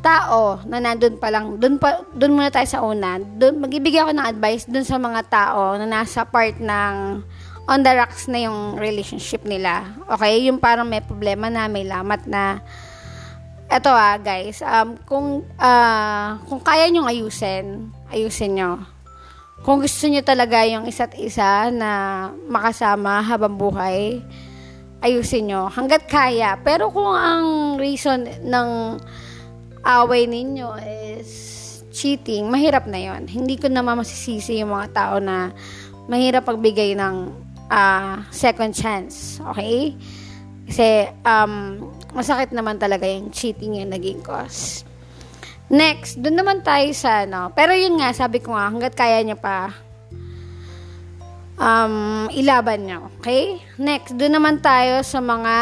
tao 0.03 0.59
na 0.67 0.83
nandun 0.83 1.15
pa 1.15 1.31
lang, 1.31 1.55
dun, 1.57 1.79
pa, 1.79 2.03
dun 2.11 2.35
muna 2.35 2.51
tayo 2.51 2.67
sa 2.67 2.83
una. 2.83 3.17
Dun, 3.17 3.63
magbibigay 3.63 4.03
ako 4.03 4.11
ng 4.11 4.27
advice 4.27 4.67
dun 4.67 4.83
sa 4.83 4.99
mga 4.99 5.21
tao 5.31 5.79
na 5.79 5.87
nasa 5.87 6.27
part 6.27 6.59
ng 6.59 7.23
on 7.67 7.79
the 7.83 7.93
rocks 7.95 8.27
na 8.27 8.43
yung 8.43 8.75
relationship 8.75 9.47
nila. 9.47 9.87
Okay? 10.11 10.47
Yung 10.47 10.59
parang 10.59 10.87
may 10.87 10.99
problema 10.99 11.47
na, 11.47 11.71
may 11.71 11.87
lamat 11.87 12.27
na. 12.27 12.59
Eto 13.71 13.89
ah, 13.89 14.19
guys. 14.19 14.59
Um, 14.61 14.99
kung, 15.07 15.27
uh, 15.57 16.29
kung 16.45 16.61
kaya 16.61 16.91
nyong 16.91 17.07
ayusin, 17.07 17.89
ayusin 18.11 18.59
nyo. 18.59 18.71
Kung 19.63 19.79
gusto 19.79 20.11
nyo 20.11 20.19
talaga 20.21 20.67
yung 20.67 20.83
isa't 20.91 21.15
isa 21.15 21.71
na 21.71 22.27
makasama 22.51 23.23
habang 23.23 23.55
buhay, 23.55 24.19
ayusin 24.99 25.47
nyo. 25.47 25.71
Hanggat 25.71 26.03
kaya. 26.11 26.59
Pero 26.59 26.91
kung 26.91 27.15
ang 27.15 27.79
reason 27.79 28.27
ng 28.43 28.99
away 29.87 30.27
ninyo 30.27 30.67
is 30.83 31.31
cheating, 31.95 32.51
mahirap 32.51 32.83
na 32.91 32.99
yon. 32.99 33.23
Hindi 33.31 33.55
ko 33.55 33.71
naman 33.71 34.03
masisisi 34.03 34.59
yung 34.59 34.75
mga 34.75 34.87
tao 34.91 35.15
na 35.23 35.55
mahirap 36.11 36.43
pagbigay 36.43 36.99
ng 36.99 37.42
uh, 37.67 38.23
second 38.33 38.73
chance. 38.73 39.39
Okay? 39.53 39.95
Kasi, 40.67 41.11
um, 41.27 41.85
masakit 42.15 42.55
naman 42.55 42.79
talaga 42.79 43.03
yung 43.03 43.29
cheating 43.29 43.83
yung 43.83 43.91
naging 43.91 44.23
cause. 44.23 44.87
Next, 45.71 46.19
dun 46.19 46.35
naman 46.37 46.61
tayo 46.61 46.91
sa, 46.91 47.23
ano, 47.23 47.51
pero 47.55 47.71
yun 47.73 47.99
nga, 47.99 48.11
sabi 48.11 48.43
ko 48.43 48.53
nga, 48.53 48.69
hanggat 48.71 48.93
kaya 48.93 49.23
niya 49.23 49.39
pa, 49.39 49.73
um, 51.57 52.27
ilaban 52.31 52.85
niyo. 52.85 53.09
Okay? 53.19 53.59
Next, 53.79 54.15
dun 54.15 54.35
naman 54.35 54.59
tayo 54.61 55.01
sa 55.01 55.19
mga 55.23 55.55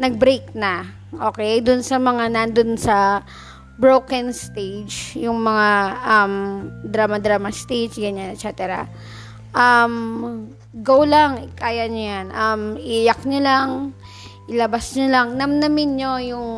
nag-break 0.00 0.56
na. 0.56 0.88
Okay? 1.30 1.62
Dun 1.62 1.84
sa 1.86 2.00
mga 2.00 2.32
nandun 2.32 2.74
sa 2.74 3.22
broken 3.74 4.30
stage, 4.30 5.18
yung 5.18 5.42
mga 5.42 5.68
um, 6.06 6.34
drama-drama 6.86 7.50
stage, 7.50 7.98
ganyan, 7.98 8.34
etc. 8.34 8.86
Um, 9.54 9.94
go 10.82 11.06
lang, 11.06 11.54
kaya 11.54 11.86
niyo 11.86 12.04
yan. 12.10 12.26
Um, 12.34 12.62
iyak 12.82 13.22
niyo 13.22 13.40
lang, 13.40 13.68
ilabas 14.50 14.92
niyo 14.98 15.08
lang, 15.14 15.38
namnamin 15.38 15.90
niyo 15.94 16.12
yung 16.34 16.48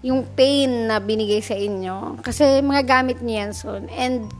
yung 0.00 0.24
pain 0.32 0.88
na 0.88 0.96
binigay 0.98 1.44
sa 1.44 1.54
inyo. 1.54 2.18
Kasi 2.24 2.64
mga 2.64 2.82
gamit 2.88 3.20
niyo 3.20 3.36
yan 3.44 3.52
soon. 3.52 3.82
And, 3.92 4.32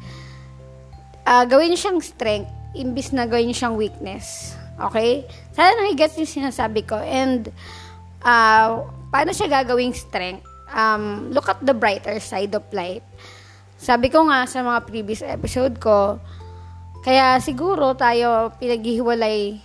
uh, 1.29 1.45
gawin 1.45 1.73
niyo 1.73 1.79
siyang 1.85 2.01
strength, 2.01 2.51
imbis 2.73 3.13
na 3.13 3.29
gawin 3.29 3.53
niyo 3.53 3.57
siyang 3.61 3.77
weakness. 3.77 4.57
Okay? 4.81 5.29
Sana 5.53 5.77
nakigets 5.77 6.17
yung 6.17 6.33
sinasabi 6.33 6.89
ko. 6.89 6.97
And, 6.97 7.53
uh, 8.25 8.89
paano 9.13 9.31
siya 9.37 9.53
gagawing 9.61 9.93
strength? 9.93 10.49
Um, 10.73 11.29
look 11.29 11.53
at 11.53 11.61
the 11.61 11.77
brighter 11.77 12.17
side 12.25 12.57
of 12.57 12.65
life. 12.73 13.05
Sabi 13.77 14.09
ko 14.09 14.25
nga 14.33 14.49
sa 14.49 14.65
mga 14.65 14.81
previous 14.89 15.21
episode 15.21 15.77
ko, 15.77 16.17
kaya 17.01 17.41
siguro 17.41 17.97
tayo 17.97 18.53
pinaghihiwalay 18.61 19.57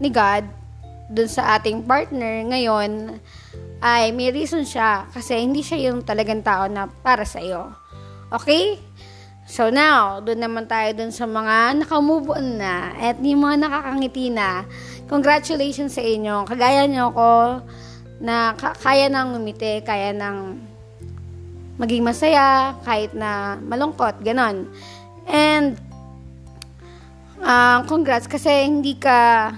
ni 0.00 0.08
God 0.10 0.44
dun 1.10 1.30
sa 1.30 1.58
ating 1.58 1.86
partner 1.86 2.46
ngayon 2.50 3.18
ay 3.80 4.12
may 4.12 4.30
reason 4.34 4.66
siya 4.66 5.08
kasi 5.10 5.40
hindi 5.40 5.64
siya 5.64 5.90
yung 5.90 6.04
talagang 6.04 6.44
tao 6.44 6.68
na 6.68 6.86
para 6.86 7.24
sa 7.24 7.40
iyo. 7.40 7.72
Okay? 8.30 8.78
So 9.50 9.66
now, 9.66 10.22
doon 10.22 10.46
naman 10.46 10.70
tayo 10.70 10.94
dun 10.94 11.10
sa 11.10 11.26
mga 11.26 11.82
nakamove 11.82 12.38
on 12.38 12.62
na 12.62 12.94
at 12.94 13.18
yung 13.18 13.42
mga 13.42 13.66
nakakangiti 13.66 14.30
na. 14.30 14.62
Congratulations 15.10 15.98
sa 15.98 16.06
inyo. 16.06 16.46
Kagaya 16.46 16.86
nyo 16.86 17.10
ko 17.10 17.32
na 18.22 18.54
kaya 18.54 19.10
nang 19.10 19.34
umiti, 19.34 19.82
kaya 19.82 20.14
nang 20.14 20.62
maging 21.82 22.06
masaya, 22.06 22.78
kahit 22.86 23.10
na 23.10 23.58
malungkot, 23.58 24.22
ganon. 24.22 24.70
And 25.26 25.74
uh, 27.42 27.84
congrats 27.88 28.28
kasi 28.28 28.68
hindi 28.68 28.96
ka 28.96 29.52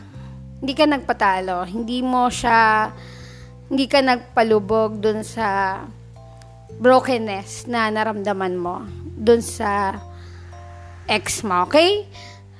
hindi 0.62 0.75
ka 0.79 0.87
nagpatalo. 0.87 1.66
Hindi 1.66 2.01
mo 2.01 2.31
siya 2.31 2.90
hindi 3.73 3.88
ka 3.88 4.05
nagpalubog 4.05 5.01
dun 5.01 5.25
sa 5.25 5.81
brokenness 6.77 7.64
na 7.68 7.88
naramdaman 7.88 8.55
mo 8.57 8.85
dun 9.16 9.40
sa 9.40 9.97
ex 11.09 11.40
mo, 11.42 11.64
okay? 11.66 12.07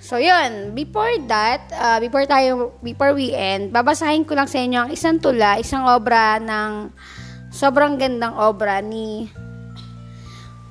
So, 0.02 0.18
yun. 0.18 0.74
Before 0.74 1.14
that, 1.30 1.62
uh, 1.70 2.02
before 2.02 2.26
tayo, 2.26 2.74
before 2.82 3.14
we 3.14 3.30
end, 3.30 3.70
babasahin 3.70 4.26
ko 4.26 4.35
lang 4.35 4.50
sa 4.50 4.58
inyo 4.58 4.78
ang 4.88 4.90
isang 4.90 5.22
tula, 5.22 5.62
isang 5.62 5.87
obra 5.87 6.42
ng 6.42 6.90
sobrang 7.54 8.00
gandang 8.00 8.35
obra 8.35 8.82
ni 8.82 9.30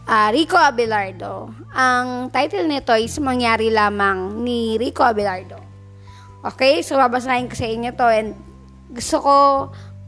uh, 0.07 0.29
Rico 0.33 0.57
Abelardo. 0.57 1.51
Ang 1.73 2.31
title 2.33 2.65
nito 2.65 2.95
is 2.95 3.13
Mangyari 3.21 3.69
Lamang 3.69 4.41
ni 4.41 4.77
Rico 4.79 5.05
Abelardo. 5.05 5.59
Okay, 6.41 6.81
so 6.81 6.97
babasahin 6.97 7.45
ko 7.45 7.53
sa 7.53 7.69
inyo 7.69 7.93
to 7.93 8.07
and 8.09 8.33
gusto 8.89 9.21
ko 9.21 9.35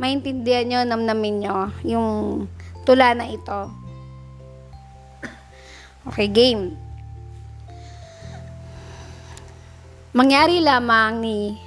maintindihan 0.01 0.65
nyo, 0.65 0.79
namnamin 0.81 1.45
nyo 1.45 1.57
yung 1.85 2.09
tula 2.83 3.13
na 3.13 3.29
ito. 3.29 3.69
Okay, 6.09 6.27
game. 6.27 6.75
Mangyari 10.13 10.59
lamang 10.61 11.23
ni 11.23 11.57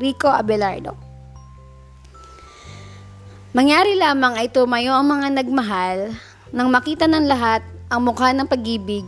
Rico 0.00 0.26
Abelardo. 0.30 0.96
Mangyari 3.52 4.00
lamang 4.00 4.40
ay 4.40 4.48
tumayo 4.48 4.96
ang 4.96 5.12
mga 5.12 5.28
nagmahal 5.44 6.16
nang 6.56 6.72
makita 6.72 7.04
ng 7.04 7.28
lahat 7.28 7.60
ang 7.92 8.08
mukha 8.08 8.32
ng 8.32 8.48
pag-ibig. 8.48 9.04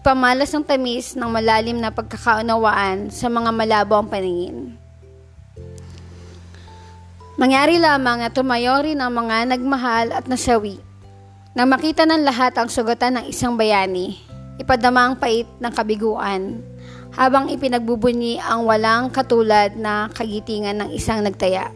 Pamalas 0.00 0.48
ng 0.56 0.64
tamis 0.64 1.12
ng 1.12 1.28
malalim 1.28 1.76
na 1.76 1.92
pagkakaunawaan 1.92 3.12
sa 3.12 3.28
mga 3.28 3.52
malabo 3.52 4.00
ang 4.00 4.08
paningin. 4.08 4.80
Mangyari 7.36 7.76
lamang 7.76 8.24
na 8.24 8.32
tumayo 8.32 8.80
rin 8.80 8.96
ang 8.96 9.12
mga 9.12 9.52
nagmahal 9.52 10.08
at 10.16 10.24
nasawi. 10.24 10.80
Nang 11.52 11.68
makita 11.68 12.08
ng 12.08 12.24
lahat 12.24 12.56
ang 12.56 12.72
sugatan 12.72 13.20
ng 13.20 13.24
isang 13.28 13.60
bayani, 13.60 14.16
ipadama 14.56 15.12
ang 15.12 15.20
pait 15.20 15.44
ng 15.60 15.72
kabiguan, 15.72 16.64
habang 17.12 17.52
ipinagbubunyi 17.52 18.40
ang 18.40 18.64
walang 18.64 19.12
katulad 19.12 19.76
na 19.76 20.08
kagitingan 20.16 20.80
ng 20.80 20.90
isang 20.96 21.20
nagtaya. 21.20 21.68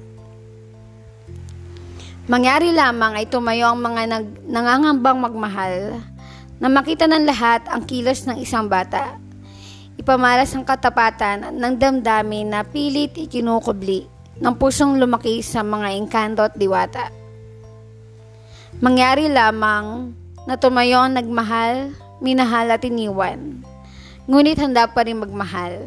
Mangyari 2.30 2.70
lamang 2.70 3.18
ay 3.18 3.26
tumayo 3.26 3.74
ang 3.74 3.82
mga 3.82 4.06
nag, 4.06 4.26
nangangambang 4.46 5.18
magmahal 5.18 5.98
na 6.62 6.70
makita 6.70 7.10
ng 7.10 7.26
lahat 7.26 7.66
ang 7.66 7.82
kilos 7.82 8.22
ng 8.22 8.38
isang 8.38 8.70
bata. 8.70 9.18
Ipamalas 9.98 10.54
ang 10.54 10.62
katapatan 10.62 11.50
ng 11.58 11.74
damdamin 11.74 12.54
na 12.54 12.62
pilit 12.62 13.18
ikinukubli 13.18 14.06
ng 14.38 14.54
pusong 14.54 15.02
lumaki 15.02 15.42
sa 15.42 15.66
mga 15.66 15.90
engkanto 15.98 16.46
at 16.46 16.54
diwata. 16.54 17.10
Mangyari 18.78 19.26
lamang 19.26 20.14
na 20.46 20.54
tumayo 20.54 21.02
ang 21.02 21.18
nagmahal, 21.18 21.90
minahal 22.22 22.70
at 22.70 22.86
iniwan. 22.86 23.58
Ngunit 24.30 24.62
handa 24.62 24.86
pa 24.86 25.02
rin 25.02 25.18
magmahal. 25.18 25.82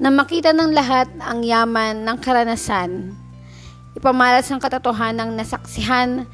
Na 0.00 0.08
makita 0.08 0.56
ng 0.56 0.72
lahat 0.72 1.12
ang 1.20 1.44
yaman 1.44 2.00
ng 2.00 2.16
karanasan 2.24 3.12
ipamalas 3.94 4.50
ang 4.50 4.58
katotohanang 4.58 5.34
nasaksihan 5.34 6.26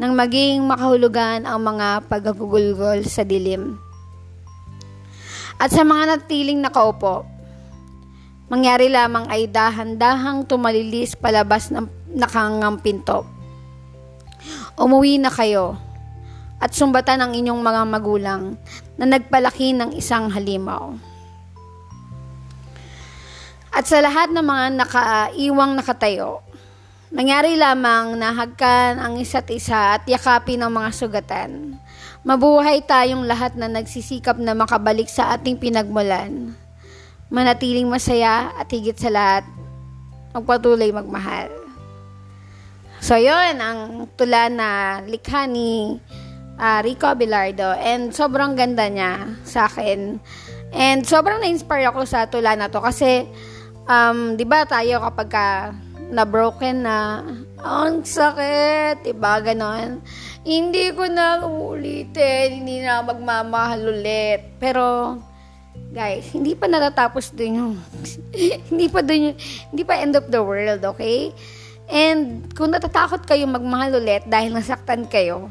ng 0.00 0.12
maging 0.16 0.64
makahulugan 0.64 1.44
ang 1.44 1.60
mga 1.60 2.08
pagagugulgol 2.08 3.04
sa 3.04 3.26
dilim. 3.26 3.76
At 5.60 5.76
sa 5.76 5.84
mga 5.84 6.16
natiling 6.16 6.64
nakaupo, 6.64 7.28
mangyari 8.48 8.88
lamang 8.88 9.28
ay 9.28 9.44
dahan-dahang 9.44 10.48
tumalilis 10.48 11.12
palabas 11.12 11.68
ng 11.68 11.84
nakangang 12.16 12.80
pinto. 12.80 13.28
Umuwi 14.80 15.20
na 15.20 15.28
kayo 15.28 15.76
at 16.56 16.72
sumbatan 16.72 17.20
ang 17.20 17.32
inyong 17.36 17.60
mga 17.60 17.82
magulang 17.84 18.56
na 18.96 19.04
nagpalaki 19.04 19.76
ng 19.76 19.92
isang 19.92 20.32
halimaw. 20.32 20.96
At 23.70 23.84
sa 23.84 24.00
lahat 24.00 24.32
ng 24.32 24.44
mga 24.44 24.64
nakaiwang 24.80 25.76
nakatayo, 25.76 26.40
Nangyari 27.10 27.58
lamang 27.58 28.14
na 28.14 28.30
hagkan 28.30 29.02
ang 29.02 29.18
isa't 29.18 29.50
isa 29.50 29.98
at 29.98 30.06
yakapin 30.06 30.62
ang 30.62 30.70
mga 30.70 30.94
sugatan. 30.94 31.74
Mabuhay 32.22 32.86
tayong 32.86 33.26
lahat 33.26 33.58
na 33.58 33.66
nagsisikap 33.66 34.38
na 34.38 34.54
makabalik 34.54 35.10
sa 35.10 35.34
ating 35.34 35.58
pinagmulan. 35.58 36.54
Manatiling 37.26 37.90
masaya 37.90 38.54
at 38.54 38.70
higit 38.70 38.94
sa 38.94 39.10
lahat, 39.10 39.42
magpatuloy 40.30 40.94
magmahal. 40.94 41.50
So, 43.02 43.18
yun 43.18 43.58
ang 43.58 44.06
tula 44.14 44.46
na 44.46 45.02
likha 45.02 45.50
ni 45.50 45.98
uh, 46.62 46.78
Rico 46.78 47.10
Abelardo. 47.10 47.74
And 47.74 48.14
sobrang 48.14 48.54
ganda 48.54 48.86
niya 48.86 49.34
sa 49.42 49.66
akin. 49.66 50.22
And 50.70 51.02
sobrang 51.02 51.42
na-inspire 51.42 51.90
ako 51.90 52.06
sa 52.06 52.30
tula 52.30 52.54
na 52.54 52.70
to 52.70 52.78
kasi, 52.78 53.26
um, 53.90 54.38
di 54.38 54.46
ba 54.46 54.62
tayo 54.62 55.02
kapag 55.02 55.26
ka 55.26 55.46
na 56.10 56.26
broken 56.26 56.84
na, 56.84 57.22
ang 57.62 58.02
sakit, 58.02 59.06
diba, 59.06 59.38
ganon. 59.40 60.02
Hindi 60.42 60.90
ko 60.90 61.06
na 61.06 61.38
ulitin, 61.46 62.62
hindi 62.62 62.82
na 62.82 63.00
magmamahal 63.00 63.94
ulit. 63.94 64.58
Pero, 64.58 65.16
guys, 65.94 66.26
hindi 66.34 66.58
pa 66.58 66.66
natatapos 66.66 67.30
dun 67.32 67.52
yung, 67.54 67.74
hindi 68.70 68.90
pa 68.90 69.00
dun 69.06 69.32
yung, 69.32 69.38
hindi 69.70 69.82
pa 69.86 70.02
end 70.02 70.18
of 70.18 70.26
the 70.28 70.42
world, 70.42 70.82
okay? 70.82 71.30
And, 71.86 72.50
kung 72.54 72.74
natatakot 72.74 73.26
kayo 73.26 73.46
magmahal 73.46 73.98
ulit 73.98 74.26
dahil 74.26 74.50
nasaktan 74.50 75.06
kayo, 75.06 75.50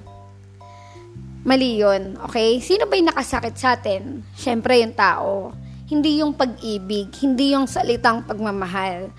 mali 1.47 1.79
yun, 1.79 2.19
okay? 2.19 2.59
Sino 2.59 2.83
ba 2.83 2.99
yung 2.99 3.11
nakasakit 3.11 3.55
sa 3.55 3.79
atin? 3.79 4.27
Siyempre, 4.35 4.83
yung 4.83 4.95
tao. 4.95 5.55
Hindi 5.89 6.21
yung 6.21 6.35
pag-ibig, 6.35 7.09
hindi 7.23 7.55
yung 7.55 7.65
salitang 7.65 8.27
pagmamahal. 8.27 9.09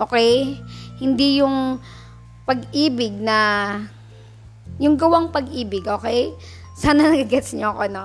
Okay? 0.00 0.56
Hindi 1.00 1.40
yung 1.40 1.80
pag-ibig 2.44 3.16
na 3.16 3.38
yung 4.80 4.96
gawang 4.96 5.32
pag-ibig, 5.32 5.84
okay? 5.88 6.32
Sana 6.76 7.12
nagigets 7.12 7.52
niyo 7.52 7.76
ako, 7.76 7.84
no? 7.92 8.04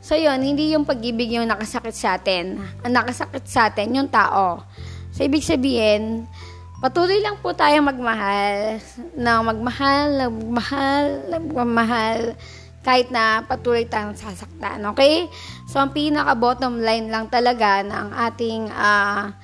So, 0.00 0.16
yun, 0.16 0.40
hindi 0.40 0.72
yung 0.72 0.88
pag-ibig 0.88 1.28
yung 1.32 1.48
nakasakit 1.48 1.92
sa 1.96 2.16
atin. 2.16 2.60
Ang 2.84 2.92
nakasakit 2.96 3.44
sa 3.44 3.68
atin, 3.68 3.92
yung 3.92 4.08
tao. 4.08 4.64
So, 5.12 5.24
ibig 5.24 5.44
sabihin, 5.44 6.24
patuloy 6.80 7.20
lang 7.20 7.36
po 7.44 7.52
tayong 7.52 7.88
magmahal, 7.88 8.80
na 9.16 9.44
magmahal, 9.44 10.08
magmahal, 10.32 11.04
magmahal, 11.52 12.20
kahit 12.80 13.12
na 13.12 13.44
patuloy 13.44 13.84
tayong 13.84 14.16
sasaktan, 14.16 14.80
okay? 14.88 15.28
So, 15.68 15.80
ang 15.80 15.92
pinaka-bottom 15.92 16.80
line 16.80 17.12
lang 17.12 17.28
talaga 17.28 17.84
ng 17.84 18.08
ating 18.16 18.72
uh, 18.72 19.36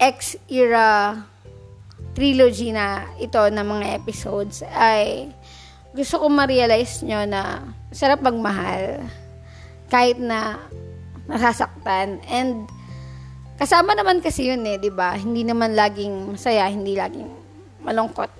X-era 0.00 1.20
trilogy 2.16 2.72
na 2.72 3.04
ito 3.20 3.36
ng 3.36 3.60
mga 3.60 3.86
episodes 4.00 4.64
ay 4.72 5.28
gusto 5.92 6.16
ko 6.16 6.32
ma-realize 6.32 7.04
nyo 7.04 7.28
na 7.28 7.60
sarap 7.92 8.24
magmahal 8.24 9.04
kahit 9.92 10.16
na 10.16 10.56
nasasaktan 11.28 12.24
and 12.32 12.64
kasama 13.60 13.92
naman 13.92 14.24
kasi 14.24 14.48
yun 14.48 14.64
eh, 14.64 14.80
'di 14.80 14.92
ba? 14.92 15.16
Hindi 15.16 15.44
naman 15.44 15.76
laging 15.76 16.36
masaya, 16.36 16.68
hindi 16.68 16.96
laging 16.96 17.28
malungkot. 17.84 18.32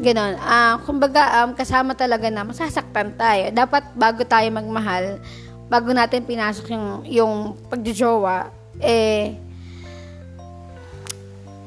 Ganon. 0.00 0.34
Ah, 0.40 0.74
uh, 0.74 0.74
kumbaga 0.82 1.44
um, 1.44 1.52
kasama 1.52 1.92
talaga 1.92 2.26
na 2.32 2.42
masasaktan 2.42 3.14
tayo. 3.14 3.52
Dapat 3.52 3.92
bago 3.94 4.24
tayo 4.24 4.48
magmahal, 4.50 5.20
bago 5.68 5.92
natin 5.92 6.24
pinasok 6.24 6.66
yung 6.72 6.86
yung 7.06 7.34
pagjojowa, 7.68 8.50
eh 8.80 9.36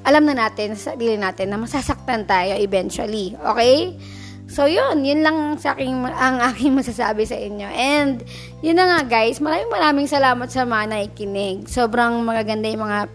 alam 0.05 0.23
na 0.29 0.37
natin 0.37 0.77
sa 0.77 0.93
sarili 0.93 1.17
natin 1.17 1.49
na 1.49 1.57
masasaktan 1.57 2.29
tayo 2.29 2.53
eventually. 2.61 3.33
Okay? 3.41 3.97
So, 4.45 4.69
yun. 4.69 5.01
Yun 5.01 5.25
lang 5.25 5.37
sa 5.57 5.73
aking, 5.73 6.05
ang 6.05 6.37
aking 6.53 6.71
masasabi 6.79 7.25
sa 7.25 7.33
inyo. 7.33 7.65
And, 7.65 8.21
yun 8.61 8.77
na 8.77 8.85
nga 8.85 8.99
guys. 9.17 9.41
Maraming 9.41 9.71
maraming 9.73 10.07
salamat 10.09 10.47
sa 10.53 10.63
mga 10.63 10.93
naikinig. 10.93 11.65
Sobrang 11.65 12.21
magaganda 12.21 12.69
yung 12.69 12.85
mga 12.85 13.09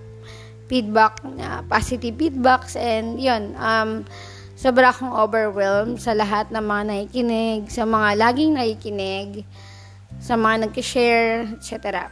feedback, 0.67 1.23
uh, 1.23 1.63
positive 1.71 2.19
feedbacks. 2.19 2.75
And, 2.75 3.23
yun. 3.23 3.55
Um, 3.55 4.03
sobra 4.59 4.91
akong 4.91 5.15
overwhelmed 5.15 6.03
sa 6.03 6.13
lahat 6.19 6.51
ng 6.51 6.61
mga 6.61 6.83
naikinig, 6.91 7.61
sa 7.71 7.87
mga 7.87 8.19
laging 8.19 8.53
naikinig, 8.59 9.47
sa 10.19 10.35
mga 10.35 10.67
nag-share, 10.67 11.47
etc. 11.55 12.11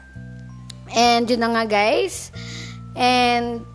And, 0.95 1.27
yun 1.27 1.43
na 1.43 1.51
nga 1.59 1.65
guys. 1.67 2.31
And, 2.95 3.67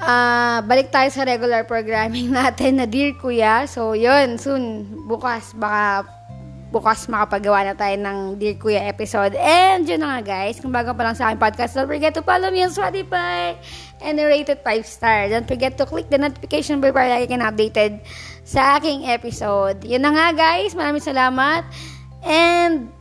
uh, 0.00 0.58
balik 0.64 0.88
tayo 0.88 1.12
sa 1.12 1.22
regular 1.28 1.68
programming 1.68 2.32
natin 2.40 2.80
na 2.80 2.86
Dear 2.88 3.14
Kuya. 3.14 3.68
So, 3.68 3.92
yun, 3.92 4.40
soon, 4.40 4.88
bukas, 5.06 5.52
baka 5.54 6.08
bukas 6.70 7.10
makapagawa 7.10 7.66
na 7.66 7.74
tayo 7.74 7.98
ng 7.98 8.38
Dear 8.38 8.56
Kuya 8.56 8.86
episode. 8.86 9.34
And 9.34 9.82
yun 9.84 10.00
na 10.00 10.18
nga 10.18 10.20
guys, 10.22 10.62
kung 10.62 10.70
bago 10.70 10.94
pa 10.94 11.02
lang 11.02 11.18
sa 11.18 11.30
aking 11.30 11.42
podcast, 11.42 11.74
don't 11.74 11.90
forget 11.90 12.14
to 12.14 12.22
follow 12.22 12.48
me 12.48 12.62
on 12.62 12.70
Spotify 12.70 13.58
and 13.98 14.16
rated 14.22 14.62
5 14.62 14.86
star. 14.86 15.26
Don't 15.26 15.50
forget 15.50 15.74
to 15.82 15.84
click 15.84 16.06
the 16.08 16.18
notification 16.18 16.78
bell 16.78 16.94
para 16.94 17.10
lagi 17.10 17.26
ka 17.26 17.36
updated 17.42 18.00
sa 18.46 18.78
aking 18.78 19.10
episode. 19.10 19.82
Yun 19.82 20.06
na 20.06 20.14
nga 20.14 20.26
guys, 20.30 20.72
maraming 20.78 21.02
salamat. 21.02 21.66
And 22.22 22.94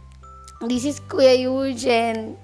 this 0.65 0.89
is 0.89 0.97
Kuya 1.05 1.37
Eugene. 1.37 2.35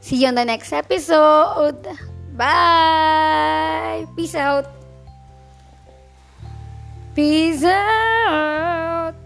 See 0.00 0.24
you 0.24 0.28
on 0.28 0.36
the 0.36 0.44
next 0.44 0.72
episode. 0.76 2.09
Bye. 2.36 4.06
Peace 4.16 4.34
out. 4.34 4.66
Peace 7.14 7.64
out. 7.64 9.19